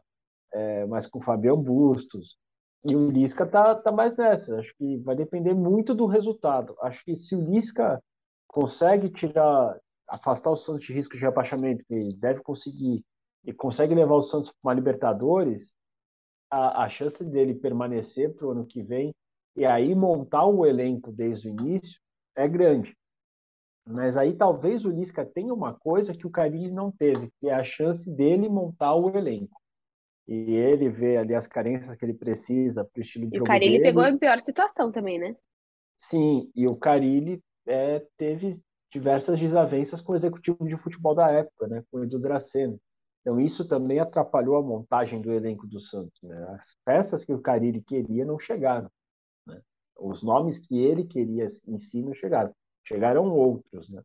é, 0.52 0.86
mas 0.86 1.06
com 1.06 1.18
o 1.18 1.22
Fabião 1.22 1.62
Bustos, 1.62 2.36
e 2.84 2.96
o 2.96 3.10
Lisca 3.10 3.46
tá, 3.46 3.74
tá 3.74 3.92
mais 3.92 4.16
nessa. 4.16 4.58
Acho 4.58 4.74
que 4.76 4.98
vai 4.98 5.14
depender 5.14 5.54
muito 5.54 5.94
do 5.94 6.06
resultado. 6.06 6.74
Acho 6.80 7.04
que 7.04 7.14
se 7.14 7.34
o 7.34 7.40
Lisca 7.40 8.02
consegue 8.48 9.10
tirar, 9.10 9.78
afastar 10.08 10.50
o 10.50 10.56
Santos 10.56 10.86
de 10.86 10.92
risco 10.92 11.14
de 11.14 11.22
rebaixamento, 11.22 11.84
que 11.84 11.94
ele 11.94 12.16
deve 12.16 12.40
conseguir, 12.42 13.04
e 13.44 13.52
consegue 13.52 13.94
levar 13.94 14.14
o 14.14 14.22
Santos 14.22 14.50
para 14.50 14.68
uma 14.68 14.74
Libertadores, 14.74 15.74
a, 16.50 16.84
a 16.84 16.88
chance 16.88 17.22
dele 17.24 17.54
permanecer 17.54 18.34
para 18.34 18.46
o 18.46 18.50
ano 18.50 18.66
que 18.66 18.82
vem 18.82 19.14
e 19.56 19.64
aí 19.64 19.94
montar 19.94 20.46
o 20.46 20.64
elenco 20.64 21.12
desde 21.12 21.48
o 21.48 21.50
início 21.50 22.00
é 22.34 22.48
grande. 22.48 22.96
Mas 23.86 24.16
aí 24.16 24.34
talvez 24.34 24.84
o 24.84 24.90
Lisca 24.90 25.24
tenha 25.24 25.52
uma 25.52 25.74
coisa 25.74 26.14
que 26.14 26.26
o 26.26 26.30
Carilli 26.30 26.70
não 26.70 26.90
teve, 26.90 27.30
que 27.40 27.48
é 27.48 27.54
a 27.54 27.64
chance 27.64 28.10
dele 28.10 28.48
montar 28.48 28.94
o 28.94 29.16
elenco 29.16 29.59
e 30.30 30.52
ele 30.52 30.88
vê 30.88 31.16
ali 31.16 31.34
as 31.34 31.48
carências 31.48 31.96
que 31.96 32.04
ele 32.04 32.14
precisa 32.14 32.84
para 32.84 33.00
o 33.00 33.02
estilo 33.02 33.26
de 33.26 33.34
e 33.34 33.38
jogo 33.38 33.44
o 33.44 33.52
Carilli 33.52 33.78
dele. 33.78 33.82
pegou 33.82 34.04
a 34.04 34.16
pior 34.16 34.38
situação 34.40 34.92
também, 34.92 35.18
né? 35.18 35.34
Sim, 35.98 36.48
e 36.54 36.68
o 36.68 36.76
Carilli 36.76 37.42
é, 37.66 38.06
teve 38.16 38.62
diversas 38.92 39.40
desavenças 39.40 40.00
com 40.00 40.12
o 40.12 40.14
executivo 40.14 40.68
de 40.68 40.76
futebol 40.76 41.16
da 41.16 41.28
época, 41.32 41.66
né, 41.66 41.82
com 41.90 41.98
o 41.98 42.04
Edu 42.04 42.20
Dracena. 42.20 42.78
Então 43.20 43.40
isso 43.40 43.66
também 43.66 43.98
atrapalhou 43.98 44.56
a 44.56 44.62
montagem 44.62 45.20
do 45.20 45.32
elenco 45.32 45.66
do 45.66 45.80
Santos. 45.80 46.22
Né? 46.22 46.36
As 46.50 46.76
peças 46.84 47.24
que 47.24 47.34
o 47.34 47.42
Carilli 47.42 47.82
queria 47.82 48.24
não 48.24 48.38
chegaram. 48.38 48.88
Né? 49.44 49.60
Os 49.98 50.22
nomes 50.22 50.60
que 50.60 50.78
ele 50.78 51.04
queria 51.04 51.46
em 51.66 51.78
si 51.78 52.02
não 52.02 52.14
chegaram. 52.14 52.54
Chegaram 52.84 53.28
outros. 53.30 53.90
Né? 53.90 54.00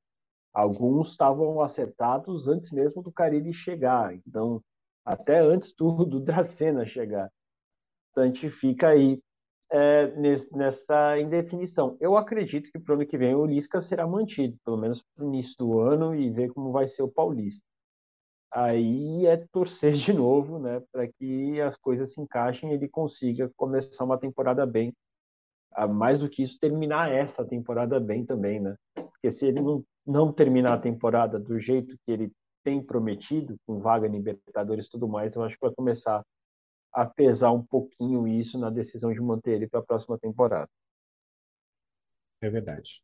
Alguns 0.52 1.12
estavam 1.12 1.62
acertados 1.64 2.48
antes 2.48 2.72
mesmo 2.72 3.02
do 3.02 3.12
Carilli 3.12 3.54
chegar. 3.54 4.14
Então 4.28 4.62
até 5.06 5.40
antes 5.40 5.74
do, 5.76 6.04
do 6.04 6.20
Dracena 6.20 6.86
chegar. 6.86 7.32
Então 8.10 8.24
a 8.24 8.28
gente 8.28 8.50
fica 8.50 8.90
aí 8.90 9.22
é, 9.70 10.08
nessa 10.52 11.20
indefinição. 11.20 11.98
Eu 12.00 12.18
acredito 12.18 12.72
que 12.72 12.80
para 12.80 12.94
o 12.94 12.96
ano 12.96 13.06
que 13.06 13.18
vem 13.18 13.36
o 13.36 13.46
Lisca 13.46 13.82
será 13.82 14.08
mantido, 14.08 14.58
pelo 14.64 14.78
menos 14.78 15.04
para 15.14 15.26
o 15.26 15.28
início 15.28 15.56
do 15.58 15.80
ano, 15.80 16.16
e 16.16 16.30
ver 16.30 16.52
como 16.54 16.72
vai 16.72 16.88
ser 16.88 17.04
o 17.04 17.12
Paulista. 17.12 17.64
Aí 18.52 19.26
é 19.26 19.38
torcer 19.52 19.94
de 19.94 20.14
novo, 20.14 20.58
né, 20.60 20.82
para 20.92 21.08
que 21.08 21.60
as 21.62 21.76
coisas 21.76 22.14
se 22.14 22.22
encaixem 22.22 22.72
e 22.72 22.74
ele 22.74 22.88
consiga 22.88 23.52
começar 23.56 24.04
uma 24.04 24.18
temporada 24.18 24.66
bem. 24.66 24.94
Mais 25.90 26.20
do 26.20 26.30
que 26.30 26.42
isso, 26.42 26.58
terminar 26.58 27.12
essa 27.12 27.46
temporada 27.46 28.00
bem 28.00 28.26
também, 28.26 28.62
né? 28.62 28.78
Porque 28.96 29.30
se 29.30 29.46
ele 29.46 29.60
não, 29.60 29.84
não 30.08 30.32
terminar 30.32 30.76
a 30.76 30.80
temporada 30.80 31.38
do 31.38 31.60
jeito 31.60 31.98
que 32.06 32.12
ele 32.14 32.32
tem 32.66 32.84
prometido, 32.84 33.58
com 33.66 33.80
vaga 33.80 34.08
Libertadores 34.08 34.88
e 34.88 34.90
tudo 34.90 35.08
mais, 35.08 35.36
eu 35.36 35.44
acho 35.44 35.56
que 35.56 35.62
vai 35.62 35.74
começar 35.74 36.26
a 36.92 37.06
pesar 37.06 37.52
um 37.52 37.64
pouquinho 37.64 38.28
isso 38.28 38.58
na 38.58 38.72
decisão 38.72 39.14
de 39.14 39.22
manter 39.22 39.52
ele 39.52 39.68
para 39.68 39.82
a 39.82 39.84
próxima 39.84 40.18
temporada. 40.18 40.70
É 42.42 42.50
verdade. 42.50 43.04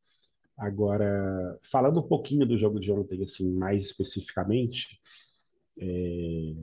Agora, 0.57 1.59
falando 1.61 1.99
um 1.99 2.07
pouquinho 2.07 2.45
do 2.45 2.57
jogo 2.57 2.79
de 2.79 2.91
ontem, 2.91 3.21
assim, 3.23 3.53
mais 3.53 3.85
especificamente, 3.85 4.99
é... 5.79 6.53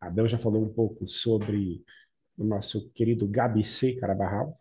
a 0.00 0.10
Bel 0.10 0.26
já 0.26 0.38
falou 0.38 0.64
um 0.64 0.72
pouco 0.72 1.06
sobre 1.06 1.84
o 2.36 2.44
nosso 2.44 2.90
querido 2.90 3.28
Gabi 3.28 3.62
C. 3.62 3.94
Carabarral, 3.96 4.56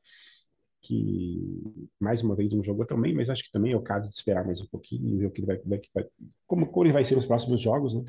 que 0.81 1.61
mais 1.99 2.23
uma 2.23 2.35
vez 2.35 2.53
não 2.53 2.63
jogou 2.63 2.85
também, 2.85 3.13
mas 3.13 3.29
acho 3.29 3.43
que 3.43 3.51
também 3.51 3.73
é 3.73 3.77
o 3.77 3.81
caso 3.81 4.07
de 4.07 4.15
esperar 4.15 4.45
mais 4.45 4.61
um 4.61 4.67
pouquinho 4.67 5.17
ver 5.17 5.25
o 5.27 5.31
que 5.31 5.45
vai, 5.45 5.57
vai, 5.57 5.81
vai 5.93 6.05
como, 6.47 6.67
como 6.67 6.85
ele 6.85 6.93
vai 6.93 7.03
ser 7.03 7.15
nos 7.15 7.25
próximos 7.25 7.61
jogos, 7.61 7.93
né? 7.93 8.03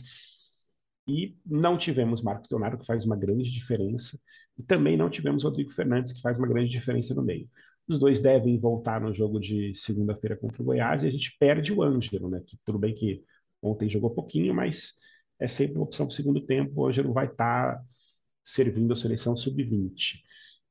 E 1.07 1.37
não 1.45 1.77
tivemos 1.77 2.23
Marcos 2.23 2.51
Leonardo, 2.51 2.79
que 2.79 2.87
faz 2.87 3.05
uma 3.05 3.17
grande 3.17 3.51
diferença, 3.51 4.19
e 4.57 4.63
também 4.63 4.97
não 4.97 5.11
tivemos 5.11 5.43
Rodrigo 5.43 5.73
Fernandes, 5.73 6.13
que 6.13 6.21
faz 6.21 6.39
uma 6.39 6.47
grande 6.47 6.71
diferença 6.71 7.15
no 7.15 7.23
meio. 7.23 7.49
Os 7.89 7.99
dois 7.99 8.21
devem 8.21 8.59
voltar 8.59 9.01
no 9.01 9.13
jogo 9.13 9.41
de 9.41 9.75
segunda-feira 9.75 10.37
contra 10.37 10.63
o 10.63 10.65
Goiás 10.65 11.03
e 11.03 11.09
a 11.09 11.11
gente 11.11 11.37
perde 11.41 11.73
o 11.73 11.83
Ângelo, 11.83 12.29
né? 12.31 12.41
Que 12.47 12.57
tudo 12.65 12.79
bem 12.79 12.95
que 12.95 13.25
ontem 13.61 13.89
jogou 13.89 14.11
pouquinho, 14.11 14.55
mas 14.55 14.95
é 15.41 15.49
sempre 15.49 15.77
uma 15.77 15.85
opção 15.85 16.07
para 16.07 16.13
o 16.13 16.17
segundo 16.17 16.41
tempo. 16.41 16.83
O 16.83 16.87
Ângelo 16.87 17.13
vai 17.13 17.27
estar 17.27 17.77
tá 17.77 17.85
servindo 18.45 18.93
a 18.93 18.97
seleção 18.97 19.37
sub-20. 19.37 20.21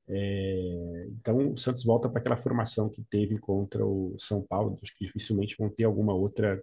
É, 0.09 1.05
então, 1.09 1.53
o 1.53 1.57
Santos 1.57 1.83
volta 1.83 2.09
para 2.09 2.19
aquela 2.19 2.37
formação 2.37 2.89
que 2.89 3.03
teve 3.03 3.37
contra 3.37 3.85
o 3.85 4.15
São 4.17 4.41
Paulo. 4.41 4.79
Acho 4.81 4.95
que 4.97 5.05
dificilmente 5.05 5.55
vão 5.57 5.69
ter 5.69 5.85
alguma 5.85 6.13
outra 6.13 6.61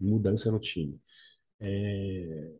mudança 0.00 0.50
no 0.50 0.58
time. 0.58 0.98
É, 1.60 2.52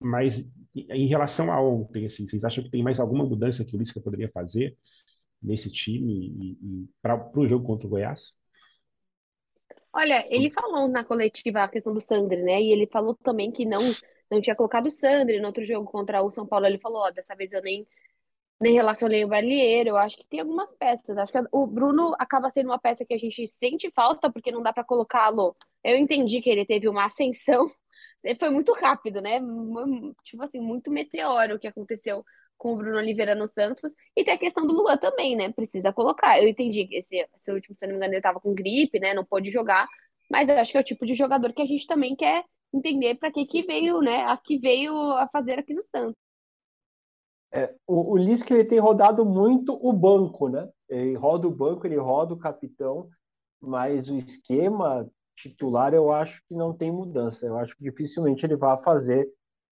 mas 0.00 0.50
em 0.74 1.06
relação 1.06 1.52
a 1.52 1.62
ontem, 1.62 2.06
assim, 2.06 2.26
vocês 2.26 2.44
acham 2.44 2.64
que 2.64 2.70
tem 2.70 2.82
mais 2.82 2.98
alguma 2.98 3.24
mudança 3.24 3.64
que 3.64 3.76
o 3.76 3.78
Lisca 3.78 4.00
poderia 4.00 4.28
fazer 4.28 4.76
nesse 5.42 5.70
time 5.70 6.12
e, 6.12 6.52
e 6.52 6.88
para 7.00 7.30
o 7.38 7.46
jogo 7.46 7.66
contra 7.66 7.86
o 7.86 7.90
Goiás? 7.90 8.40
Olha, 9.92 10.26
ele 10.30 10.50
falou 10.50 10.88
na 10.88 11.04
coletiva 11.04 11.64
a 11.64 11.68
questão 11.68 11.92
do 11.92 12.00
Sandri, 12.00 12.42
né? 12.42 12.62
E 12.62 12.72
ele 12.72 12.86
falou 12.86 13.14
também 13.14 13.50
que 13.50 13.64
não 13.64 13.80
não 14.30 14.40
tinha 14.40 14.54
colocado 14.54 14.86
o 14.86 14.90
Sandri 14.90 15.40
no 15.40 15.48
outro 15.48 15.64
jogo 15.64 15.90
contra 15.90 16.22
o 16.22 16.30
São 16.30 16.46
Paulo. 16.46 16.64
Ele 16.64 16.78
falou, 16.78 17.00
ó, 17.02 17.10
dessa 17.10 17.34
vez 17.34 17.52
eu 17.52 17.60
nem 17.62 17.86
nem 18.60 18.74
relacionei 18.74 19.24
o 19.24 19.28
Barlieiro. 19.28 19.90
Eu 19.90 19.96
acho 19.96 20.16
que 20.16 20.26
tem 20.28 20.40
algumas 20.40 20.70
peças. 20.76 21.16
Acho 21.16 21.32
que 21.32 21.38
o 21.50 21.66
Bruno 21.66 22.14
acaba 22.18 22.50
sendo 22.50 22.66
uma 22.66 22.78
peça 22.78 23.04
que 23.04 23.14
a 23.14 23.18
gente 23.18 23.46
sente 23.48 23.90
falta 23.90 24.30
porque 24.30 24.52
não 24.52 24.62
dá 24.62 24.72
para 24.72 24.84
colocá-lo. 24.84 25.56
Eu 25.82 25.96
entendi 25.96 26.40
que 26.42 26.50
ele 26.50 26.66
teve 26.66 26.88
uma 26.88 27.06
ascensão. 27.06 27.70
Foi 28.38 28.50
muito 28.50 28.72
rápido, 28.74 29.20
né? 29.20 29.40
Tipo 30.24 30.42
assim, 30.42 30.60
muito 30.60 30.90
meteoro 30.90 31.56
o 31.56 31.58
que 31.58 31.66
aconteceu 31.66 32.24
com 32.58 32.74
o 32.74 32.76
Bruno 32.76 32.98
Oliveira 32.98 33.34
no 33.34 33.48
Santos. 33.48 33.94
E 34.14 34.22
tem 34.24 34.34
a 34.34 34.38
questão 34.38 34.66
do 34.66 34.74
Luan 34.74 34.98
também, 34.98 35.34
né? 35.36 35.50
Precisa 35.50 35.92
colocar. 35.92 36.40
Eu 36.42 36.48
entendi 36.48 36.86
que 36.86 36.96
esse, 36.96 37.26
esse 37.38 37.50
último, 37.50 37.74
se 37.78 37.86
não 37.86 37.92
me 37.92 37.96
engano, 37.96 38.14
ele 38.14 38.20
tava 38.20 38.40
com 38.40 38.54
gripe, 38.54 39.00
né? 39.00 39.14
Não 39.14 39.24
pôde 39.24 39.50
jogar. 39.50 39.88
Mas 40.30 40.48
eu 40.50 40.58
acho 40.58 40.70
que 40.72 40.78
é 40.78 40.80
o 40.80 40.84
tipo 40.84 41.06
de 41.06 41.14
jogador 41.14 41.52
que 41.54 41.62
a 41.62 41.66
gente 41.66 41.86
também 41.86 42.14
quer 42.14 42.44
entender 42.72 43.16
para 43.16 43.32
que 43.32 43.46
que 43.46 43.62
veio, 43.62 44.00
né? 44.00 44.24
A 44.26 44.36
que 44.36 44.58
veio 44.58 44.94
a 45.12 45.26
fazer 45.28 45.58
aqui 45.58 45.72
no 45.74 45.82
Santos. 45.84 46.29
É, 47.52 47.74
o, 47.86 48.12
o 48.12 48.16
Lisca 48.16 48.54
ele 48.54 48.64
tem 48.64 48.78
rodado 48.78 49.24
muito 49.24 49.78
o 49.80 49.92
banco, 49.92 50.48
né? 50.48 50.68
Ele 50.88 51.14
roda 51.14 51.48
o 51.48 51.50
banco, 51.50 51.86
ele 51.86 51.96
roda 51.96 52.34
o 52.34 52.38
capitão, 52.38 53.08
mas 53.60 54.08
o 54.08 54.16
esquema 54.16 55.08
titular 55.36 55.94
eu 55.94 56.12
acho 56.12 56.40
que 56.46 56.54
não 56.54 56.72
tem 56.72 56.92
mudança. 56.92 57.46
Eu 57.46 57.56
acho 57.58 57.76
que 57.76 57.82
dificilmente 57.82 58.44
ele 58.44 58.56
vai 58.56 58.80
fazer 58.82 59.28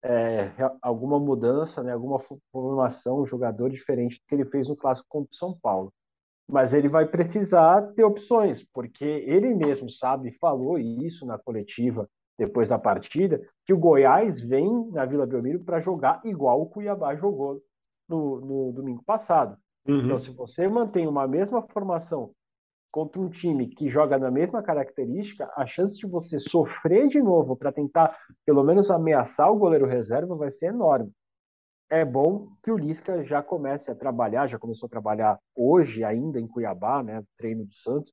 é, 0.04 0.50
alguma 0.82 1.18
mudança, 1.18 1.82
né, 1.82 1.92
alguma 1.92 2.20
formação, 2.52 3.22
um 3.22 3.26
jogador 3.26 3.70
diferente 3.70 4.16
do 4.16 4.22
que 4.28 4.34
ele 4.34 4.44
fez 4.44 4.68
no 4.68 4.76
clássico 4.76 5.08
contra 5.08 5.30
o 5.32 5.36
São 5.36 5.58
Paulo. 5.58 5.92
Mas 6.46 6.74
ele 6.74 6.90
vai 6.90 7.06
precisar 7.06 7.80
ter 7.94 8.04
opções, 8.04 8.62
porque 8.74 9.04
ele 9.04 9.54
mesmo 9.54 9.90
sabe, 9.90 10.36
falou 10.38 10.78
isso 10.78 11.24
na 11.24 11.38
coletiva 11.38 12.06
depois 12.38 12.68
da 12.68 12.78
partida, 12.78 13.40
que 13.64 13.72
o 13.72 13.78
Goiás 13.78 14.40
vem 14.40 14.90
na 14.90 15.04
Vila 15.04 15.26
Belmiro 15.26 15.60
para 15.60 15.80
jogar 15.80 16.20
igual 16.24 16.60
o 16.60 16.66
Cuiabá 16.66 17.14
jogou 17.14 17.60
no, 18.08 18.40
no 18.40 18.72
domingo 18.72 19.02
passado. 19.04 19.56
Uhum. 19.86 20.04
Então, 20.04 20.18
se 20.18 20.30
você 20.30 20.68
mantém 20.68 21.06
uma 21.06 21.26
mesma 21.26 21.62
formação 21.62 22.32
contra 22.90 23.20
um 23.20 23.28
time 23.28 23.68
que 23.68 23.88
joga 23.88 24.18
na 24.18 24.30
mesma 24.30 24.62
característica, 24.62 25.50
a 25.56 25.66
chance 25.66 25.96
de 25.96 26.06
você 26.06 26.38
sofrer 26.38 27.08
de 27.08 27.20
novo 27.20 27.56
para 27.56 27.72
tentar, 27.72 28.16
pelo 28.46 28.62
menos, 28.62 28.90
ameaçar 28.90 29.50
o 29.50 29.58
goleiro 29.58 29.86
reserva 29.86 30.36
vai 30.36 30.50
ser 30.50 30.66
enorme. 30.66 31.10
É 31.90 32.04
bom 32.04 32.48
que 32.62 32.70
o 32.70 32.78
Lisca 32.78 33.22
já 33.24 33.42
comece 33.42 33.90
a 33.90 33.94
trabalhar, 33.94 34.46
já 34.46 34.58
começou 34.58 34.86
a 34.86 34.90
trabalhar 34.90 35.38
hoje 35.54 36.02
ainda 36.02 36.40
em 36.40 36.46
Cuiabá, 36.46 37.02
né, 37.02 37.22
treino 37.36 37.66
do 37.66 37.74
Santos, 37.74 38.12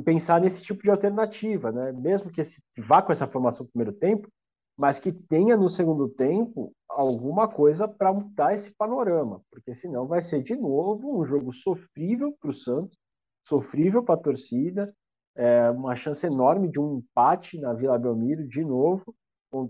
pensar 0.00 0.40
nesse 0.40 0.62
tipo 0.62 0.82
de 0.82 0.90
alternativa, 0.90 1.70
né? 1.72 1.92
Mesmo 1.92 2.30
que 2.30 2.40
vá 2.78 3.02
com 3.02 3.12
essa 3.12 3.26
formação 3.26 3.64
no 3.64 3.72
primeiro 3.72 3.92
tempo, 3.92 4.28
mas 4.78 4.98
que 4.98 5.12
tenha 5.12 5.56
no 5.56 5.68
segundo 5.68 6.08
tempo 6.08 6.72
alguma 6.88 7.48
coisa 7.48 7.86
para 7.86 8.12
mudar 8.12 8.54
esse 8.54 8.74
panorama, 8.74 9.42
porque 9.50 9.74
senão 9.74 10.06
vai 10.06 10.22
ser 10.22 10.42
de 10.42 10.56
novo 10.56 11.20
um 11.20 11.24
jogo 11.24 11.52
sofrível 11.52 12.34
para 12.40 12.50
o 12.50 12.54
Santos, 12.54 12.98
sofrível 13.46 14.02
para 14.02 14.14
a 14.14 14.22
torcida, 14.22 14.92
é, 15.34 15.70
uma 15.70 15.96
chance 15.96 16.26
enorme 16.26 16.70
de 16.70 16.78
um 16.78 16.98
empate 16.98 17.58
na 17.58 17.72
Vila 17.72 17.98
Belmiro 17.98 18.46
de 18.46 18.64
novo 18.64 19.14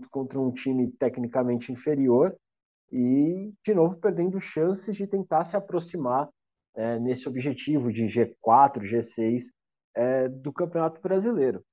contra 0.09 0.39
um 0.39 0.51
time 0.51 0.89
tecnicamente 0.91 1.71
inferior 1.71 2.35
e 2.91 3.53
de 3.65 3.73
novo 3.73 3.97
perdendo 3.97 4.39
chances 4.39 4.95
de 4.95 5.05
tentar 5.07 5.43
se 5.45 5.57
aproximar 5.57 6.29
é, 6.75 6.99
nesse 6.99 7.27
objetivo 7.27 7.91
de 7.91 8.05
G4, 8.05 8.79
G6 8.79 9.43
é, 9.95 10.27
do 10.27 10.51
Campeonato 10.51 11.01
Brasileiro. 11.01 11.63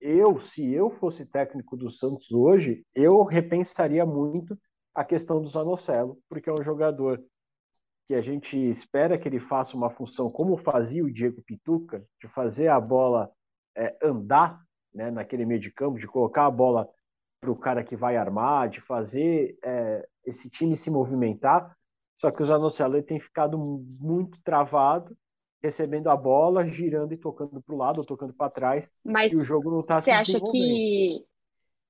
Eu, 0.00 0.40
se 0.40 0.72
eu 0.72 0.90
fosse 0.90 1.24
técnico 1.24 1.76
do 1.76 1.90
Santos 1.90 2.30
hoje, 2.30 2.84
eu 2.94 3.22
repensaria 3.22 4.04
muito 4.04 4.58
a 4.94 5.04
questão 5.04 5.40
do 5.40 5.48
Zanocelo, 5.48 6.18
porque 6.28 6.48
é 6.48 6.52
um 6.52 6.62
jogador 6.62 7.22
que 8.06 8.14
a 8.14 8.20
gente 8.20 8.56
espera 8.56 9.18
que 9.18 9.26
ele 9.26 9.40
faça 9.40 9.76
uma 9.76 9.90
função 9.90 10.30
como 10.30 10.56
fazia 10.58 11.04
o 11.04 11.12
Diego 11.12 11.42
Pituca, 11.42 12.04
de 12.20 12.28
fazer 12.28 12.68
a 12.68 12.78
bola 12.78 13.30
é, 13.74 13.96
andar 14.02 14.60
né, 14.94 15.10
naquele 15.10 15.44
meio 15.46 15.60
de 15.60 15.70
campo, 15.70 15.98
de 15.98 16.06
colocar 16.06 16.46
a 16.46 16.50
bola 16.50 16.88
para 17.40 17.50
o 17.50 17.56
cara 17.56 17.82
que 17.82 17.96
vai 17.96 18.16
armar, 18.16 18.68
de 18.68 18.80
fazer 18.80 19.58
é, 19.64 20.06
esse 20.24 20.48
time 20.48 20.76
se 20.76 20.90
movimentar. 20.90 21.74
Só 22.20 22.30
que 22.30 22.42
o 22.42 22.46
Zanocelo 22.46 23.02
tem 23.02 23.18
ficado 23.18 23.58
muito 23.58 24.40
travado, 24.42 25.16
recebendo 25.64 26.08
a 26.10 26.16
bola, 26.16 26.68
girando 26.68 27.14
e 27.14 27.16
tocando 27.16 27.60
para 27.62 27.74
o 27.74 27.78
lado 27.78 27.98
ou 27.98 28.04
tocando 28.04 28.34
para 28.34 28.50
trás. 28.50 28.88
Mas 29.02 29.32
e 29.32 29.36
o 29.36 29.40
jogo 29.40 29.70
não 29.70 29.80
está 29.80 29.98
se 29.98 30.04
Você 30.04 30.10
acha 30.10 30.40
que, 30.40 31.24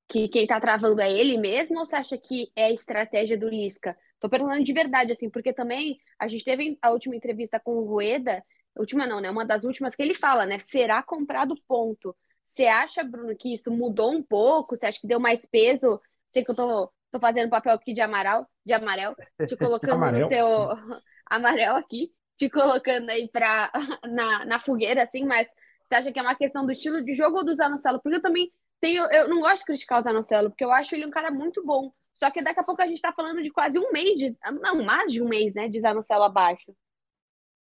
que 0.09 0.29
quem 0.29 0.43
está 0.43 0.61
travando 0.61 1.01
é 1.01 1.13
ele 1.13 1.37
mesmo 1.37 1.81
ou 1.81 1.85
você 1.85 1.97
acha 1.97 2.17
que 2.17 2.53
é 2.55 2.67
a 2.67 2.73
estratégia 2.73 3.37
do 3.37 3.49
Lisca? 3.49 3.97
Tô 4.21 4.29
perguntando 4.29 4.63
de 4.63 4.73
verdade, 4.73 5.13
assim, 5.13 5.29
porque 5.29 5.53
também 5.53 5.99
a 6.19 6.29
gente 6.29 6.45
teve 6.45 6.79
a 6.81 6.91
última 6.91 7.17
entrevista 7.17 7.59
com 7.59 7.73
o 7.73 7.85
Rueda, 7.85 8.45
última 8.77 9.07
não, 9.07 9.21
né? 9.21 9.29
Uma 9.29 9.45
das 9.45 9.65
últimas 9.65 9.97
que 9.97 10.03
ele 10.03 10.15
fala, 10.15 10.47
né? 10.47 10.61
Será 10.61 11.03
comprado 11.03 11.57
ponto. 11.67 12.17
Você 12.45 12.67
acha, 12.67 13.03
Bruno, 13.03 13.37
que 13.37 13.53
isso 13.53 13.73
mudou 13.73 14.13
um 14.13 14.23
pouco? 14.23 14.77
Você 14.77 14.87
acha 14.87 15.01
que 15.01 15.09
deu 15.09 15.19
mais 15.19 15.45
peso? 15.47 16.01
Sei 16.31 16.45
que 16.45 16.51
eu 16.53 16.55
tô, 16.55 16.91
tô 17.11 17.19
fazendo 17.19 17.51
papel 17.51 17.73
aqui 17.73 17.93
de 17.93 18.01
amarelo, 18.01 18.47
de 18.65 18.73
amarelo, 18.73 19.17
te 19.49 19.57
colocando 19.59 20.13
no 20.13 20.29
seu 20.29 20.47
amarelo 21.27 21.77
aqui, 21.77 22.13
te 22.37 22.51
colocando 22.51 23.11
aí 23.11 23.29
pra, 23.29 23.71
na, 24.05 24.45
na 24.45 24.59
fogueira, 24.59 25.03
assim, 25.03 25.25
mas 25.25 25.49
você 25.87 25.95
acha 25.97 26.13
que 26.13 26.19
é 26.19 26.23
uma 26.23 26.35
questão 26.35 26.65
do 26.65 26.73
estilo 26.73 27.05
de 27.05 27.15
jogo 27.15 27.39
ou 27.39 27.45
do 27.45 27.55
Zanocelo? 27.55 28.01
Porque 28.01 28.17
eu 28.17 28.23
também 28.23 28.51
tenho, 28.81 29.05
eu 29.13 29.29
não 29.29 29.41
gosto 29.41 29.61
de 29.61 29.67
criticar 29.67 29.99
o 29.99 30.03
Zanocelo, 30.03 30.51
porque 30.51 30.65
eu 30.65 30.73
acho 30.73 30.95
ele 30.95 31.07
um 31.07 31.11
cara 31.11 31.31
muito 31.31 31.65
bom. 31.65 31.93
Só 32.13 32.31
que 32.31 32.43
daqui 32.43 32.61
a 32.61 32.65
pouco 32.65 32.81
a 32.81 32.87
gente 32.87 32.97
está 32.97 33.13
falando 33.13 33.43
de 33.43 33.51
quase 33.51 33.79
um 33.79 33.91
mês, 33.91 34.19
de, 34.19 34.37
não, 34.61 34.83
mais 34.85 35.13
de 35.13 35.23
um 35.23 35.29
mês, 35.29 35.53
né, 35.55 35.69
de 35.69 35.81
Zanocelo 35.81 36.23
abaixo. 36.23 36.75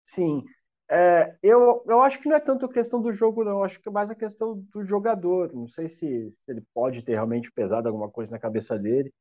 Sim. 0.07 0.44
É, 0.88 1.35
eu, 1.42 1.85
eu 1.88 2.00
acho 2.00 2.20
que 2.20 2.29
não 2.29 2.37
é 2.37 2.40
tanto 2.40 2.68
questão 2.68 3.02
do 3.02 3.12
jogo, 3.12 3.42
não. 3.42 3.59
Eu 3.59 3.64
acho 3.64 3.81
que 3.81 3.88
é 3.88 3.92
mais 3.92 4.09
a 4.11 4.14
questão 4.14 4.64
do 4.72 4.85
jogador. 4.85 5.52
Não 5.52 5.66
sei 5.66 5.88
se, 5.88 5.96
se 5.98 6.50
ele 6.50 6.62
pode 6.72 7.02
ter 7.02 7.12
realmente 7.12 7.50
pesado 7.50 7.88
alguma 7.88 8.09
coisa 8.09 8.31
na 8.31 8.38
cabeça 8.38 8.79
dele. 8.79 9.12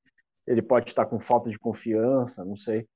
Ele 0.46 0.62
pode 0.62 0.90
estar 0.90 1.08
com 1.08 1.20
falta 1.20 1.50
de 1.50 1.58
confiança, 1.58 2.46
não 2.46 2.56
sei. 2.56 2.88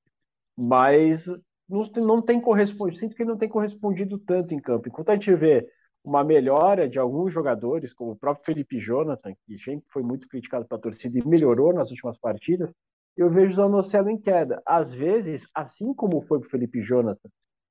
Mas 0.56 1.26
não, 1.70 2.06
não 2.06 2.22
tem 2.22 2.40
correspondido. 2.40 2.98
Sinto 2.98 3.14
que 3.14 3.22
ele 3.22 3.30
não 3.30 3.38
tem 3.38 3.48
correspondido 3.48 4.18
tanto 4.18 4.52
em 4.52 4.60
campo. 4.60 4.88
Enquanto 4.88 5.10
a 5.10 5.14
gente 5.14 5.32
vê 5.34 5.66
uma 6.02 6.24
melhora 6.24 6.88
de 6.88 6.98
alguns 6.98 7.32
jogadores, 7.32 7.92
como 7.92 8.12
o 8.12 8.16
próprio 8.16 8.44
Felipe 8.44 8.78
Jonathan, 8.78 9.34
que 9.46 9.58
sempre 9.58 9.84
foi 9.92 10.02
muito 10.02 10.28
criticado 10.28 10.66
pela 10.66 10.80
torcida 10.80 11.18
e 11.18 11.26
melhorou 11.26 11.72
nas 11.72 11.90
últimas 11.90 12.18
partidas, 12.18 12.72
eu 13.16 13.30
vejo 13.30 13.52
o 13.52 13.56
Zanocelo 13.56 14.08
em 14.08 14.18
queda. 14.18 14.62
Às 14.66 14.92
vezes, 14.92 15.46
assim 15.54 15.92
como 15.94 16.22
foi 16.22 16.40
para 16.40 16.46
o 16.46 16.50
Felipe 16.50 16.82
Jonathan 16.82 17.28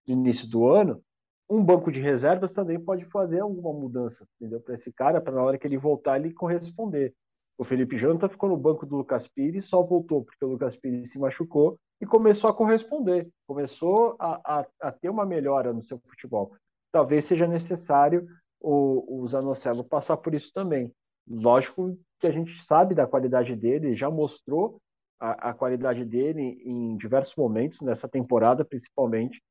no 0.07 0.13
início 0.13 0.47
do 0.47 0.67
ano, 0.67 1.01
um 1.49 1.63
banco 1.63 1.91
de 1.91 1.99
reservas 1.99 2.51
também 2.51 2.79
pode 2.79 3.05
fazer 3.05 3.39
alguma 3.39 3.73
mudança, 3.73 4.27
entendeu? 4.35 4.62
Para 4.62 4.75
esse 4.75 4.91
cara, 4.93 5.19
para 5.19 5.33
na 5.33 5.41
hora 5.41 5.57
que 5.57 5.65
ele 5.65 5.77
voltar, 5.77 6.19
ele 6.19 6.31
corresponder. 6.31 7.13
O 7.57 7.63
Felipe 7.65 7.97
Jonathan 7.97 8.29
ficou 8.29 8.49
no 8.49 8.57
banco 8.57 8.85
do 8.85 8.97
Lucas 8.97 9.27
Pires, 9.27 9.65
só 9.65 9.81
voltou 9.81 10.23
porque 10.23 10.45
o 10.45 10.49
Lucas 10.49 10.75
Pires 10.75 11.12
se 11.12 11.17
machucou 11.17 11.79
e 12.01 12.05
começou 12.05 12.49
a 12.49 12.53
corresponder, 12.53 13.29
começou 13.47 14.15
a, 14.19 14.59
a, 14.59 14.65
a 14.81 14.91
ter 14.91 15.09
uma 15.09 15.25
melhora 15.25 15.73
no 15.73 15.83
seu 15.83 15.99
futebol 15.99 16.53
talvez 16.91 17.25
seja 17.25 17.47
necessário 17.47 18.27
o, 18.59 19.21
o 19.21 19.27
Zanocelo 19.27 19.83
passar 19.83 20.17
por 20.17 20.33
isso 20.33 20.51
também. 20.53 20.93
Lógico 21.27 21.97
que 22.19 22.27
a 22.27 22.31
gente 22.31 22.63
sabe 22.63 22.95
da 22.95 23.07
qualidade 23.07 23.55
dele, 23.55 23.95
já 23.95 24.09
mostrou 24.09 24.81
a, 25.19 25.49
a 25.49 25.53
qualidade 25.53 26.03
dele 26.03 26.62
em 26.65 26.97
diversos 26.97 27.35
momentos, 27.35 27.81
nessa 27.81 28.07
temporada 28.07 28.65
principalmente, 28.65 29.41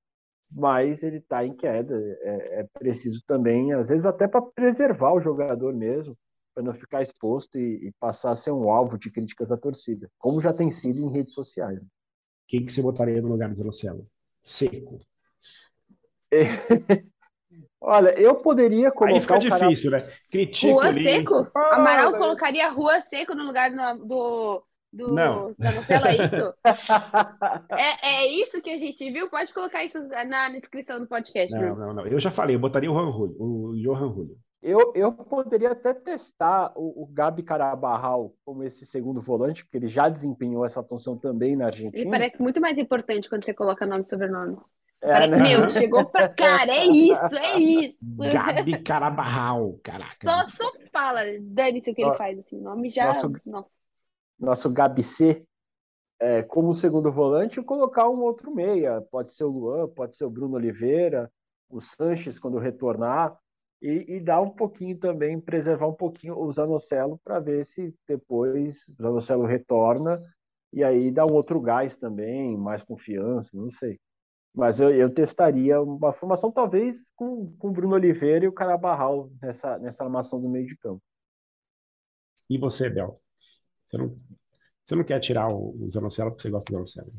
mas 0.51 1.03
ele 1.03 1.19
está 1.19 1.45
em 1.45 1.55
queda. 1.55 1.95
É, 2.21 2.61
é, 2.61 2.67
preciso 2.79 3.23
também, 3.27 3.73
às 3.73 3.89
vezes, 3.89 4.07
até 4.07 4.27
para 4.27 4.43
preservar 4.43 5.13
o 5.13 5.21
jogador 5.21 5.75
mesmo, 5.75 6.17
para 6.55 6.65
não 6.65 6.75
ficar 6.75 7.03
exposto 7.03 7.59
e, 7.59 7.89
e, 7.89 7.93
passar 8.01 8.33
a 8.33 8.37
ser 8.37 8.51
um 8.51 8.71
alvo 8.71 8.99
de 8.99 9.11
críticas 9.11 9.49
da 9.49 9.57
torcida, 9.57 10.11
como 10.19 10.41
já 10.41 10.53
tem 10.53 10.71
sido 10.71 10.99
em 10.99 11.13
redes 11.13 11.33
sociais. 11.33 11.85
Quem 12.49 12.65
que 12.65 12.73
você 12.73 12.81
botaria 12.81 13.21
no 13.21 13.29
lugar 13.29 13.51
do 13.51 13.55
Zanocelo? 13.55 14.07
Seco. 14.43 14.99
Olha, 17.81 18.19
eu 18.19 18.35
poderia 18.37 18.91
colocar. 18.91 19.15
Aí 19.15 19.21
fica 19.21 19.39
difícil, 19.39 19.91
cara... 19.91 20.05
né? 20.05 20.13
Critico 20.31 20.73
Rua 20.73 20.93
Seco? 20.93 21.51
Ah, 21.55 21.77
Amaral 21.77 22.13
né? 22.13 22.19
colocaria 22.19 22.69
Rua 22.71 23.01
Seco 23.03 23.35
no 23.35 23.45
lugar 23.45 23.71
do, 23.71 24.65
do, 24.93 25.15
não. 25.15 25.55
da 25.59 25.73
novela, 25.73 26.09
é 26.09 26.15
isso? 26.15 26.55
é, 27.71 28.09
é 28.09 28.27
isso 28.27 28.61
que 28.63 28.71
a 28.71 28.79
gente 28.79 29.11
viu? 29.11 29.29
Pode 29.29 29.53
colocar 29.53 29.85
isso 29.85 29.99
na 30.27 30.49
descrição 30.51 30.99
do 30.99 31.07
podcast. 31.07 31.55
Não, 31.55 31.77
não, 31.77 31.95
não. 31.95 32.07
Eu 32.07 32.19
já 32.19 32.31
falei, 32.31 32.57
eu 32.57 32.61
botaria 32.61 32.91
o 32.91 32.95
Juan 32.95 33.13
Julio. 33.13 33.37
O 33.39 33.77
Johan 33.77 34.13
Julio. 34.13 34.39
Eu, 34.61 34.93
eu 34.95 35.13
poderia 35.13 35.71
até 35.71 35.95
testar 35.95 36.73
o, 36.77 37.05
o 37.05 37.07
Gabi 37.07 37.43
Carabarral 37.45 38.35
como 38.45 38.65
esse 38.65 38.85
segundo 38.85 39.21
volante, 39.21 39.65
porque 39.65 39.77
ele 39.79 39.89
já 39.89 40.09
desempenhou 40.09 40.67
essa 40.67 40.83
função 40.83 41.17
também 41.17 41.55
na 41.55 41.67
Argentina. 41.67 42.01
Ele 42.03 42.11
parece 42.11 42.43
muito 42.43 42.61
mais 42.61 42.77
importante 42.77 43.29
quando 43.29 43.45
você 43.45 43.55
coloca 43.55 43.87
nome 43.87 44.03
e 44.05 44.09
sobrenome. 44.09 44.57
É, 45.01 45.13
Parece, 45.13 45.31
né? 45.31 45.39
meu, 45.39 45.71
chegou 45.71 46.05
pra 46.11 46.29
cara, 46.35 46.73
é 46.73 46.87
isso, 46.87 47.37
é 47.37 47.57
isso. 47.57 47.99
Gabi 48.03 48.83
Carabarral, 48.83 49.79
caraca. 49.83 50.29
Só, 50.29 50.49
só 50.49 50.73
fala, 50.93 51.21
dane-se 51.41 51.93
o 51.93 51.95
que 51.95 52.03
ele 52.03 52.17
faz, 52.17 52.39
assim, 52.41 52.59
o 52.59 52.63
nome 52.63 52.91
já, 52.91 53.07
nosso- 53.07 53.33
nossa. 53.47 53.71
nosso 54.41 54.71
Gabi 54.73 55.05
C, 55.05 55.45
é, 56.19 56.43
como 56.43 56.75
segundo 56.75 57.13
volante, 57.13 57.63
colocar 57.63 58.09
um 58.09 58.21
outro 58.23 58.53
meia. 58.53 59.01
Pode 59.03 59.33
ser 59.33 59.45
o 59.45 59.51
Luan, 59.51 59.89
pode 59.89 60.17
ser 60.17 60.25
o 60.25 60.31
Bruno 60.31 60.57
Oliveira, 60.57 61.31
o 61.71 61.81
Sanches 61.81 62.41
quando 62.41 62.59
retornar, 62.59 63.39
e, 63.81 64.17
e 64.17 64.21
dar 64.21 64.41
um 64.41 64.51
pouquinho 64.51 64.99
também, 64.99 65.41
preservar 65.41 65.87
um 65.87 65.95
pouquinho 65.95 66.39
o 66.39 66.53
Zanocelo 66.53 67.19
para 67.25 67.39
ver 67.39 67.65
se 67.65 67.95
depois 68.07 68.89
o 68.89 69.03
Zanocelo 69.03 69.47
retorna 69.47 70.23
e 70.73 70.85
aí 70.85 71.11
dá 71.11 71.25
um 71.25 71.33
outro 71.33 71.61
gás 71.61 71.97
também, 71.97 72.57
mais 72.57 72.83
confiança, 72.83 73.51
não 73.55 73.71
sei. 73.71 73.99
Mas 74.55 74.81
eu, 74.81 74.91
eu 74.91 75.13
testaria 75.13 75.81
uma 75.81 76.13
formação 76.13 76.51
talvez 76.51 77.11
com, 77.15 77.55
o 77.61 77.71
Bruno 77.71 77.95
Oliveira 77.95 78.45
e 78.45 78.49
o 78.49 78.53
Carabarral 78.53 79.31
nessa, 79.41 79.79
nessa 79.79 80.05
armação 80.05 80.41
do 80.41 80.49
meio 80.49 80.67
de 80.67 80.77
campo. 80.77 81.03
E 82.51 82.59
você, 82.59 82.91
Bel? 82.91 83.21
Você 83.85 83.99
não, 83.99 84.19
você 84.85 84.95
não 84.95 85.05
quer 85.05 85.21
tirar 85.21 85.49
o, 85.49 85.85
o 85.85 85.91
Zanocelo 85.91 86.31
porque 86.31 86.43
você 86.43 86.51
gosta 86.51 86.71
do 86.71 86.73
Zanocelo? 86.73 87.13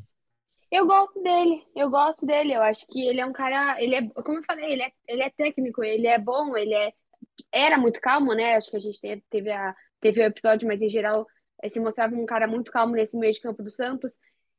Eu 0.71 0.85
gosto 0.85 1.21
dele, 1.21 1.65
eu 1.75 1.89
gosto 1.89 2.25
dele. 2.25 2.53
Eu 2.53 2.61
acho 2.61 2.85
que 2.87 3.07
ele 3.07 3.19
é 3.19 3.25
um 3.25 3.33
cara, 3.33 3.81
ele 3.81 3.95
é, 3.95 4.07
como 4.23 4.37
eu 4.37 4.43
falei, 4.43 4.71
ele 4.73 4.83
é, 4.83 4.91
ele 5.07 5.23
é 5.23 5.29
técnico, 5.29 5.83
ele 5.83 6.07
é 6.07 6.17
bom, 6.17 6.55
ele 6.55 6.73
é, 6.73 6.93
era 7.51 7.77
muito 7.77 7.99
calmo, 7.99 8.33
né? 8.33 8.55
Acho 8.55 8.69
que 8.71 8.77
a 8.77 8.79
gente 8.79 8.99
teve, 9.29 9.51
a, 9.51 9.75
teve 9.99 10.21
o 10.21 10.23
episódio, 10.23 10.67
mas 10.67 10.81
em 10.81 10.89
geral 10.89 11.25
eh, 11.61 11.69
se 11.69 11.79
mostrava 11.79 12.15
um 12.15 12.25
cara 12.25 12.47
muito 12.47 12.71
calmo 12.71 12.93
nesse 12.93 13.17
meio 13.17 13.33
de 13.33 13.41
campo 13.41 13.63
do 13.63 13.71
Santos. 13.71 14.13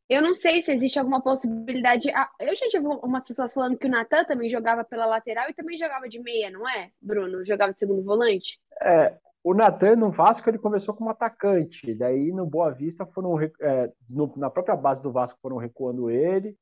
Eu 0.09 0.21
não 0.21 0.35
sei 0.35 0.61
se 0.61 0.73
existe 0.73 0.99
alguma 0.99 1.23
possibilidade. 1.23 2.11
ah, 2.11 2.29
Eu 2.41 2.57
já 2.57 2.67
tive 2.69 2.85
umas 2.85 3.25
pessoas 3.27 3.53
falando 3.53 3.79
que 3.79 3.87
o 3.87 3.91
Natan 3.91 4.25
também 4.25 4.51
jogava 4.51 4.83
pela 4.83 5.07
lateral 5.07 5.49
e 5.49 5.55
também 5.55 5.79
jogava 5.79 6.09
de 6.09 6.19
meia, 6.19 6.51
não 6.51 6.69
é, 6.69 6.91
Bruno? 7.01 7.45
Jogava 7.45 7.73
de 7.73 7.79
segundo 7.79 8.03
volante? 8.03 8.61
É, 8.83 9.15
o 9.43 9.55
Natan 9.55 9.97
no 9.97 10.11
Vasco 10.11 10.49
ele 10.49 10.59
começou 10.59 10.95
como 10.95 11.11
atacante, 11.11 11.95
daí 11.95 12.31
no 12.33 12.47
Boa 12.47 12.71
Vista 12.71 13.07
foram 13.07 13.41
é, 13.41 13.93
no- 14.09 14.33
na 14.37 14.51
própria 14.51 14.77
base 14.77 15.03
do 15.03 15.11
Vasco 15.13 15.39
foram 15.41 15.57
recuando 15.57 16.11
ele 16.11 16.57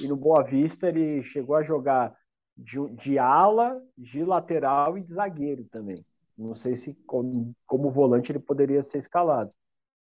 e 0.00 0.08
no 0.08 0.16
Boa 0.16 0.42
Vista 0.42 0.88
ele 0.88 1.22
chegou 1.22 1.54
a 1.56 1.62
jogar 1.62 2.14
de, 2.56 2.78
de 2.96 3.18
ala, 3.18 3.80
de 3.96 4.24
lateral 4.24 4.96
e 4.96 5.02
de 5.02 5.12
zagueiro 5.14 5.64
também. 5.70 5.96
Não 6.36 6.54
sei 6.54 6.74
se 6.74 6.94
como, 7.06 7.54
como 7.66 7.90
volante 7.90 8.32
ele 8.32 8.38
poderia 8.38 8.82
ser 8.82 8.98
escalado, 8.98 9.50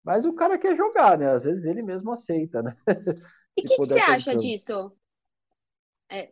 mas 0.03 0.25
o 0.25 0.33
cara 0.33 0.57
quer 0.57 0.75
jogar, 0.75 1.17
né? 1.17 1.31
Às 1.31 1.43
vezes 1.43 1.65
ele 1.65 1.81
mesmo 1.81 2.11
aceita, 2.11 2.61
né? 2.63 2.75
E 2.87 2.91
o 3.61 3.67
que, 3.67 3.75
que 3.75 3.77
você 3.77 3.99
acha 3.99 4.35
disso? 4.35 4.91
É, 6.09 6.29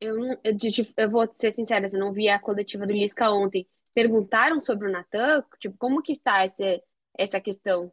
eu, 0.00 0.16
eu, 0.44 0.54
de- 0.54 0.92
eu 0.96 1.10
vou 1.10 1.26
ser 1.36 1.52
sincera, 1.52 1.86
eu 1.90 1.98
não 1.98 2.12
vi 2.12 2.28
a 2.28 2.38
coletiva 2.38 2.86
do 2.86 2.92
Lisca 2.92 3.30
ontem. 3.30 3.66
Perguntaram 3.94 4.60
sobre 4.60 4.88
o 4.88 4.92
Natan? 4.92 5.44
Tipo, 5.60 5.76
como 5.78 6.02
que 6.02 6.18
tá 6.18 6.44
esse, 6.46 6.82
essa 7.16 7.40
questão? 7.40 7.92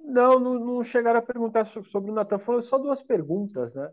Não, 0.00 0.38
não, 0.38 0.54
não 0.58 0.84
chegaram 0.84 1.18
a 1.20 1.22
perguntar 1.22 1.64
so- 1.66 1.84
sobre 1.84 2.10
o 2.10 2.14
Natan. 2.14 2.38
Foram 2.38 2.62
só 2.62 2.78
duas 2.78 3.02
perguntas, 3.02 3.74
né? 3.74 3.90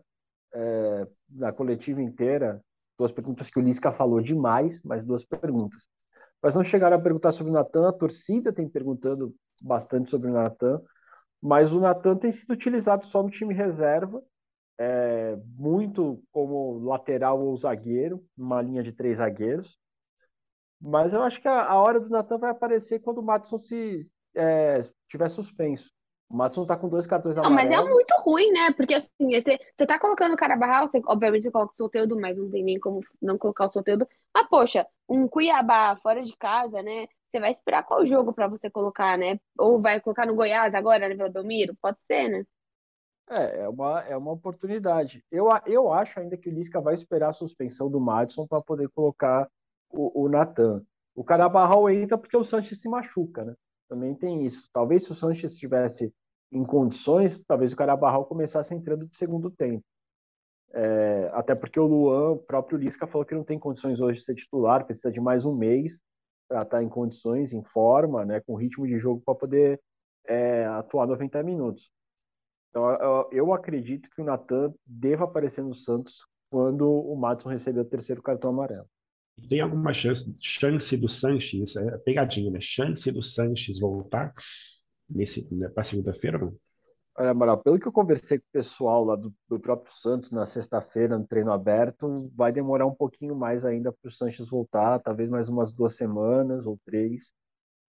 É, 0.52 1.06
na 1.28 1.52
coletiva 1.52 2.02
inteira. 2.02 2.60
Duas 2.98 3.12
perguntas 3.12 3.50
que 3.50 3.58
o 3.58 3.62
Lisca 3.62 3.92
falou 3.92 4.20
demais, 4.20 4.80
mas 4.82 5.04
duas 5.04 5.24
perguntas. 5.24 5.88
Mas 6.42 6.54
não 6.54 6.64
chegaram 6.64 6.96
a 6.96 7.00
perguntar 7.00 7.32
sobre 7.32 7.50
o 7.50 7.54
Natan. 7.54 7.88
A 7.88 7.92
torcida 7.92 8.52
tem 8.52 8.68
perguntando 8.68 9.34
bastante 9.62 10.10
sobre 10.10 10.30
o 10.30 10.34
Natan. 10.34 10.80
Mas 11.40 11.72
o 11.72 11.80
Natan 11.80 12.16
tem 12.16 12.32
sido 12.32 12.52
utilizado 12.52 13.06
só 13.06 13.22
no 13.22 13.30
time 13.30 13.54
reserva, 13.54 14.22
é, 14.78 15.36
muito 15.56 16.22
como 16.30 16.78
lateral 16.80 17.40
ou 17.40 17.56
zagueiro, 17.56 18.22
numa 18.36 18.60
linha 18.60 18.82
de 18.82 18.92
três 18.92 19.18
zagueiros. 19.18 19.78
Mas 20.80 21.12
eu 21.12 21.22
acho 21.22 21.40
que 21.40 21.48
a, 21.48 21.64
a 21.64 21.80
hora 21.80 22.00
do 22.00 22.08
Natan 22.08 22.38
vai 22.38 22.50
aparecer 22.50 23.00
quando 23.00 23.18
o 23.18 23.22
Matson 23.22 23.58
se 23.58 24.10
é, 24.34 24.80
tiver 25.08 25.28
suspenso. 25.28 25.90
O 26.30 26.36
Matson 26.36 26.64
tá 26.64 26.76
com 26.76 26.88
dois 26.88 27.08
cartões 27.08 27.36
Não, 27.36 27.50
mas 27.50 27.68
é 27.68 27.82
muito 27.82 28.14
ruim, 28.22 28.52
né? 28.52 28.72
Porque 28.72 28.94
assim, 28.94 29.08
você, 29.18 29.58
você 29.76 29.84
tá 29.84 29.98
colocando 29.98 30.32
o 30.32 30.36
Carabarral, 30.36 30.88
você, 30.88 31.02
obviamente 31.06 31.42
você 31.42 31.50
coloca 31.50 31.72
o 31.72 31.76
Soteldo, 31.76 32.18
mas 32.18 32.38
não 32.38 32.48
tem 32.48 32.62
nem 32.62 32.78
como 32.78 33.00
não 33.20 33.36
colocar 33.36 33.66
o 33.66 33.72
Soteldo. 33.72 34.06
Mas, 34.32 34.48
poxa, 34.48 34.86
um 35.08 35.26
Cuiabá 35.26 35.96
fora 35.96 36.22
de 36.22 36.36
casa, 36.36 36.82
né? 36.82 37.08
Você 37.28 37.40
vai 37.40 37.50
esperar 37.50 37.82
qual 37.82 38.06
jogo 38.06 38.32
pra 38.32 38.46
você 38.46 38.70
colocar, 38.70 39.18
né? 39.18 39.40
Ou 39.58 39.80
vai 39.80 40.00
colocar 40.00 40.24
no 40.24 40.34
Goiás 40.36 40.72
agora, 40.72 41.08
na 41.08 41.14
Vila 41.14 41.28
Belmiro? 41.28 41.76
Pode 41.82 41.98
ser, 42.02 42.28
né? 42.28 42.44
É, 43.28 43.62
é 43.62 43.68
uma, 43.68 44.00
é 44.02 44.16
uma 44.16 44.32
oportunidade. 44.32 45.24
Eu, 45.30 45.48
eu 45.66 45.92
acho 45.92 46.18
ainda 46.18 46.36
que 46.36 46.48
o 46.48 46.52
Lisca 46.52 46.80
vai 46.80 46.94
esperar 46.94 47.30
a 47.30 47.32
suspensão 47.32 47.90
do 47.90 48.00
Madison 48.00 48.46
para 48.46 48.62
poder 48.62 48.88
colocar 48.90 49.48
o, 49.90 50.24
o 50.24 50.28
Natan. 50.28 50.82
O 51.14 51.24
Carabarral 51.24 51.90
entra 51.90 52.16
porque 52.16 52.36
o 52.36 52.44
Sanches 52.44 52.80
se 52.80 52.88
machuca, 52.88 53.44
né? 53.44 53.54
Também 53.88 54.14
tem 54.14 54.44
isso. 54.46 54.68
Talvez 54.72 55.04
se 55.04 55.12
o 55.12 55.14
Sanches 55.14 55.52
estivesse 55.52 56.12
em 56.52 56.64
condições, 56.64 57.40
talvez 57.46 57.72
o 57.72 57.76
Carabarral 57.76 58.24
começasse 58.24 58.74
entrando 58.74 59.06
de 59.06 59.16
segundo 59.16 59.50
tempo. 59.50 59.84
É, 60.72 61.30
até 61.32 61.54
porque 61.54 61.80
o 61.80 61.86
Luan, 61.86 62.32
o 62.32 62.38
próprio 62.38 62.78
Lisca, 62.78 63.06
falou 63.06 63.24
que 63.24 63.34
não 63.34 63.44
tem 63.44 63.58
condições 63.58 64.00
hoje 64.00 64.20
de 64.20 64.24
ser 64.24 64.34
titular, 64.34 64.84
precisa 64.84 65.10
de 65.10 65.20
mais 65.20 65.44
um 65.44 65.54
mês 65.54 66.00
para 66.48 66.62
estar 66.62 66.82
em 66.82 66.88
condições, 66.88 67.52
em 67.52 67.62
forma, 67.62 68.24
né, 68.24 68.40
com 68.40 68.54
ritmo 68.54 68.86
de 68.86 68.98
jogo 68.98 69.22
para 69.24 69.34
poder 69.34 69.80
é, 70.26 70.64
atuar 70.66 71.06
90 71.06 71.42
minutos. 71.42 71.90
Então, 72.70 72.88
eu, 72.90 73.28
eu 73.32 73.52
acredito 73.52 74.08
que 74.10 74.20
o 74.20 74.24
Natan 74.24 74.72
deva 74.86 75.24
aparecer 75.24 75.62
no 75.62 75.74
Santos 75.74 76.24
quando 76.50 76.88
o 76.88 77.16
Madison 77.16 77.48
receber 77.48 77.80
o 77.80 77.84
terceiro 77.84 78.22
cartão 78.22 78.50
amarelo. 78.50 78.86
Tem 79.48 79.60
alguma 79.60 79.92
chance, 79.92 80.34
chance 80.40 80.96
do 80.96 81.08
Sanches, 81.08 81.76
é 81.76 81.98
pegadinha, 81.98 82.50
né? 82.50 82.60
Chance 82.60 83.10
do 83.10 83.22
Sanches 83.22 83.78
voltar 83.78 84.32
nesse, 85.08 85.46
né, 85.52 85.68
para 85.68 85.82
segunda-feira? 85.82 86.38
Olha, 87.18 87.30
Amaral, 87.30 87.58
pelo 87.58 87.78
que 87.78 87.86
eu 87.86 87.92
conversei 87.92 88.38
com 88.38 88.44
o 88.44 88.52
pessoal 88.52 89.04
lá 89.04 89.16
do, 89.16 89.34
do 89.48 89.60
próprio 89.60 89.92
Santos 89.92 90.30
na 90.30 90.46
sexta-feira, 90.46 91.18
no 91.18 91.26
treino 91.26 91.52
aberto, 91.52 92.30
vai 92.34 92.52
demorar 92.52 92.86
um 92.86 92.94
pouquinho 92.94 93.34
mais 93.34 93.64
ainda 93.64 93.92
para 93.92 94.08
o 94.08 94.10
Sanches 94.10 94.48
voltar, 94.48 95.00
talvez 95.00 95.28
mais 95.28 95.48
umas 95.48 95.72
duas 95.72 95.96
semanas 95.96 96.66
ou 96.66 96.78
três. 96.84 97.32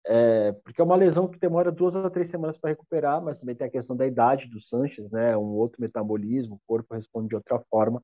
É, 0.07 0.52
porque 0.52 0.80
é 0.80 0.85
uma 0.85 0.96
lesão 0.96 1.26
que 1.26 1.38
demora 1.38 1.72
duas 1.72 1.96
a 1.96 2.11
três 2.11 2.28
semanas 2.28 2.59
para 2.59 2.70
recuperar, 2.70 3.22
mas 3.22 3.40
também 3.40 3.54
tem 3.54 3.66
a 3.66 3.70
questão 3.70 3.96
da 3.96 4.07
idade 4.07 4.48
do 4.48 4.61
Sanches, 4.61 5.11
né? 5.11 5.37
Um 5.37 5.54
outro 5.54 5.80
metabolismo, 5.80 6.57
o 6.57 6.61
corpo 6.66 6.94
responde 6.94 7.28
de 7.28 7.35
outra 7.37 7.59
forma. 7.70 8.02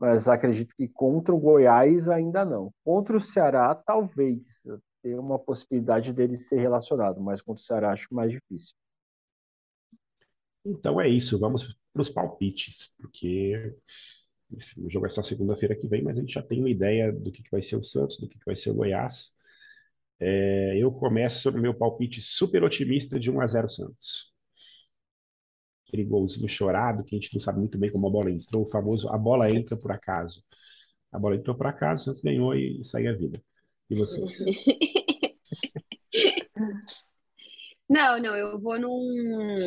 Mas 0.00 0.26
acredito 0.28 0.74
que 0.74 0.88
contra 0.88 1.34
o 1.34 1.38
Goiás 1.38 2.08
ainda 2.08 2.44
não. 2.44 2.72
Contra 2.82 3.16
o 3.16 3.20
Ceará, 3.20 3.74
talvez 3.74 4.62
tenha 5.02 5.20
uma 5.20 5.38
possibilidade 5.38 6.12
dele 6.12 6.36
ser 6.36 6.58
relacionado, 6.58 7.20
mas 7.20 7.42
contra 7.42 7.60
o 7.60 7.64
Ceará 7.64 7.92
acho 7.92 8.12
mais 8.14 8.32
difícil. 8.32 8.74
Então 10.64 11.00
é 11.00 11.08
isso, 11.08 11.38
vamos 11.38 11.78
para 11.92 12.02
os 12.02 12.08
palpites, 12.08 12.94
porque 12.98 13.74
enfim, 14.50 14.84
o 14.84 14.90
jogo 14.90 15.06
é 15.06 15.08
só 15.08 15.22
segunda-feira 15.22 15.76
que 15.76 15.86
vem, 15.86 16.02
mas 16.02 16.18
a 16.18 16.20
gente 16.20 16.34
já 16.34 16.42
tem 16.42 16.60
uma 16.60 16.70
ideia 16.70 17.12
do 17.12 17.30
que, 17.30 17.42
que 17.42 17.50
vai 17.50 17.62
ser 17.62 17.76
o 17.76 17.84
Santos, 17.84 18.18
do 18.18 18.28
que, 18.28 18.38
que 18.38 18.44
vai 18.44 18.56
ser 18.56 18.70
o 18.70 18.74
Goiás. 18.74 19.32
É, 20.18 20.76
eu 20.76 20.90
começo 20.92 21.50
no 21.50 21.60
meu 21.60 21.74
palpite 21.74 22.20
super 22.20 22.62
otimista 22.64 23.18
de 23.18 23.30
1 23.30 23.40
a 23.40 23.46
0 23.46 23.68
Santos. 23.68 24.29
Aquele 25.90 26.04
golzinho 26.04 26.48
chorado, 26.48 27.02
que 27.02 27.16
a 27.16 27.18
gente 27.18 27.34
não 27.34 27.40
sabe 27.40 27.58
muito 27.58 27.76
bem 27.76 27.90
como 27.90 28.06
a 28.06 28.10
bola 28.10 28.30
entrou, 28.30 28.62
o 28.62 28.68
famoso 28.68 29.08
a 29.08 29.18
bola 29.18 29.50
entra 29.50 29.76
por 29.76 29.90
acaso. 29.90 30.40
A 31.10 31.18
bola 31.18 31.34
entrou 31.34 31.56
por 31.56 31.66
acaso, 31.66 32.02
o 32.02 32.04
Santos 32.04 32.20
ganhou 32.20 32.54
e 32.54 32.84
segue 32.84 33.08
a 33.08 33.12
vida. 33.12 33.42
E 33.90 33.96
vocês? 33.96 34.38
Não, 37.88 38.20
não, 38.20 38.36
eu 38.36 38.60
vou 38.60 38.78
num. 38.78 39.58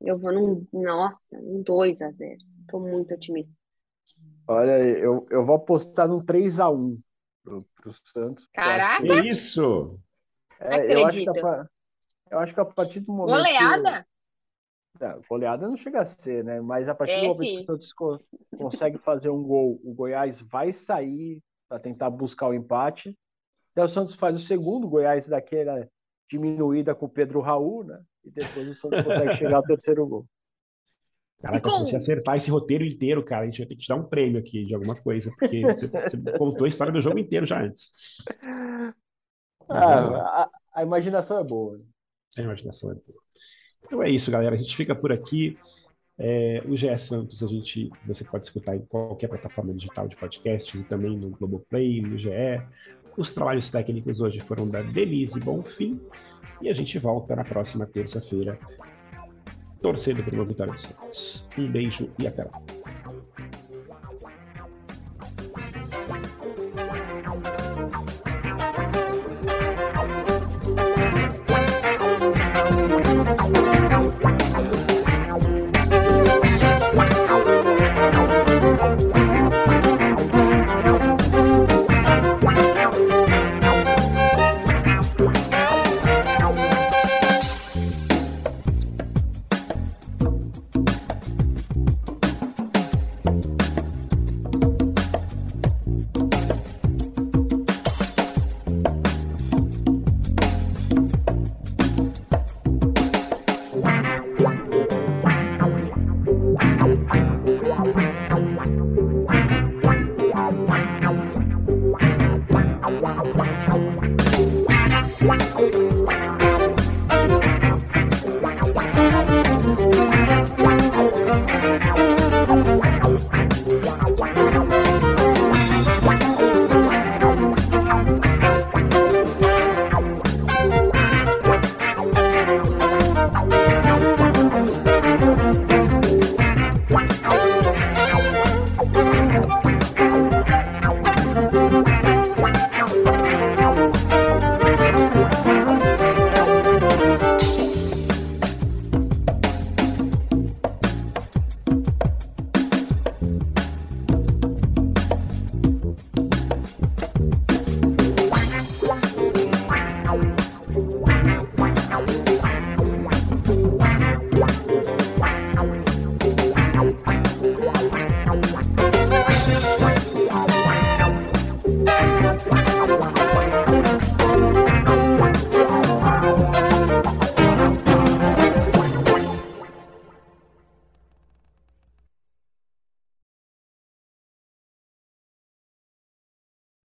Eu 0.00 0.18
vou 0.18 0.32
num. 0.32 0.66
Nossa, 0.72 1.36
um 1.38 1.62
2 1.62 2.02
a 2.02 2.10
0 2.10 2.38
Tô 2.66 2.80
muito 2.80 3.14
otimista. 3.14 3.54
Olha, 4.48 4.80
eu, 4.80 5.24
eu 5.30 5.46
vou 5.46 5.54
apostar 5.54 6.08
num 6.08 6.24
3 6.24 6.58
a 6.58 6.68
1 6.68 6.98
pro, 7.44 7.58
pro 7.76 7.92
Santos. 8.12 8.48
Caraca! 8.52 9.00
que- 9.00 9.28
isso? 9.28 10.00
é, 10.58 10.96
eu 10.96 11.06
acho 11.06 11.22
que 11.22 11.38
a, 11.38 11.68
eu 12.32 12.38
acho 12.40 12.52
que 12.54 12.60
a 12.60 12.64
partir 12.64 12.98
do 12.98 13.12
momento 13.12 13.36
Goleada? 13.36 14.06
Não, 15.02 15.20
goleada 15.28 15.68
não 15.68 15.76
chega 15.76 16.00
a 16.00 16.04
ser, 16.04 16.44
né? 16.44 16.60
Mas 16.60 16.88
a 16.88 16.94
partir 16.94 17.18
É, 17.18 17.20
do 17.20 17.26
momento 17.26 17.48
sim. 17.48 17.64
que 17.64 17.72
o 17.72 17.74
Santos 17.74 17.92
co- 17.92 18.20
consegue 18.56 18.98
fazer 18.98 19.30
um 19.30 19.42
gol, 19.42 19.80
o 19.84 19.92
Goiás 19.92 20.40
vai 20.42 20.72
sair 20.72 21.42
para 21.68 21.80
tentar 21.80 22.08
buscar 22.10 22.48
o 22.48 22.54
empate. 22.54 23.16
Daí 23.74 23.84
o 23.86 23.88
Santos 23.88 24.14
faz 24.16 24.36
o 24.36 24.46
segundo, 24.46 24.86
o 24.86 24.90
Goiás 24.90 25.28
daquela 25.28 25.88
diminuída 26.30 26.94
com 26.94 27.06
o 27.06 27.10
Pedro 27.10 27.40
Raul, 27.40 27.84
né? 27.84 28.02
E 28.24 28.30
depois 28.30 28.68
o 28.68 28.74
Santos 28.74 29.00
consegue 29.00 29.34
chegar 29.34 29.58
ao 29.58 29.64
terceiro 29.64 30.06
gol. 30.06 30.26
Caraca, 31.40 31.70
se 31.70 31.80
você 31.80 31.96
acertar 31.96 32.36
esse 32.36 32.50
roteiro 32.50 32.84
inteiro, 32.84 33.24
cara, 33.24 33.42
a 33.42 33.46
gente 33.46 33.58
vai 33.58 33.66
ter 33.66 33.74
que 33.74 33.82
te 33.82 33.88
dar 33.88 33.96
um 33.96 34.04
prêmio 34.08 34.38
aqui 34.38 34.64
de 34.64 34.74
alguma 34.74 34.94
coisa, 34.94 35.30
porque 35.32 35.66
você, 35.74 35.88
você 35.88 36.16
contou 36.36 36.64
a 36.64 36.68
história 36.68 36.92
do 36.92 37.02
jogo 37.02 37.18
inteiro 37.18 37.44
já 37.46 37.60
antes. 37.62 37.90
Mas. 39.68 39.86
Ah, 39.86 40.44
a, 40.44 40.50
a 40.74 40.82
imaginação 40.82 41.38
é 41.38 41.44
boa. 41.44 41.76
A 42.36 42.42
imaginação 42.42 42.90
é 42.90 42.94
boa. 42.94 43.22
Então 43.84 44.02
é 44.02 44.10
isso, 44.10 44.30
galera. 44.30 44.54
A 44.54 44.58
gente 44.58 44.76
fica 44.76 44.94
por 44.94 45.12
aqui. 45.12 45.56
É, 46.18 46.62
o 46.66 46.76
GE 46.76 46.96
Santos 46.98 47.42
a 47.42 47.46
gente, 47.46 47.90
você 48.06 48.22
pode 48.22 48.44
escutar 48.44 48.76
em 48.76 48.80
qualquer 48.80 49.28
plataforma 49.28 49.72
digital 49.72 50.06
de 50.06 50.14
podcast 50.14 50.76
e 50.76 50.84
também 50.84 51.16
no 51.16 51.30
Globoplay, 51.30 52.00
no 52.00 52.18
GE. 52.18 52.30
Os 53.16 53.32
trabalhos 53.32 53.70
técnicos 53.70 54.20
hoje 54.20 54.38
foram 54.40 54.68
da 54.68 54.80
Denise 54.82 55.40
Bonfim 55.40 56.00
e 56.60 56.68
a 56.68 56.74
gente 56.74 56.98
volta 56.98 57.34
na 57.34 57.44
próxima 57.44 57.86
terça-feira 57.86 58.58
torcendo 59.80 60.22
por 60.22 60.32
uma 60.34 60.44
vitória 60.44 60.72
do 60.72 60.80
Santos. 60.80 61.48
Um 61.58 61.70
beijo 61.70 62.08
e 62.18 62.26
até 62.26 62.44
lá. 62.44 62.81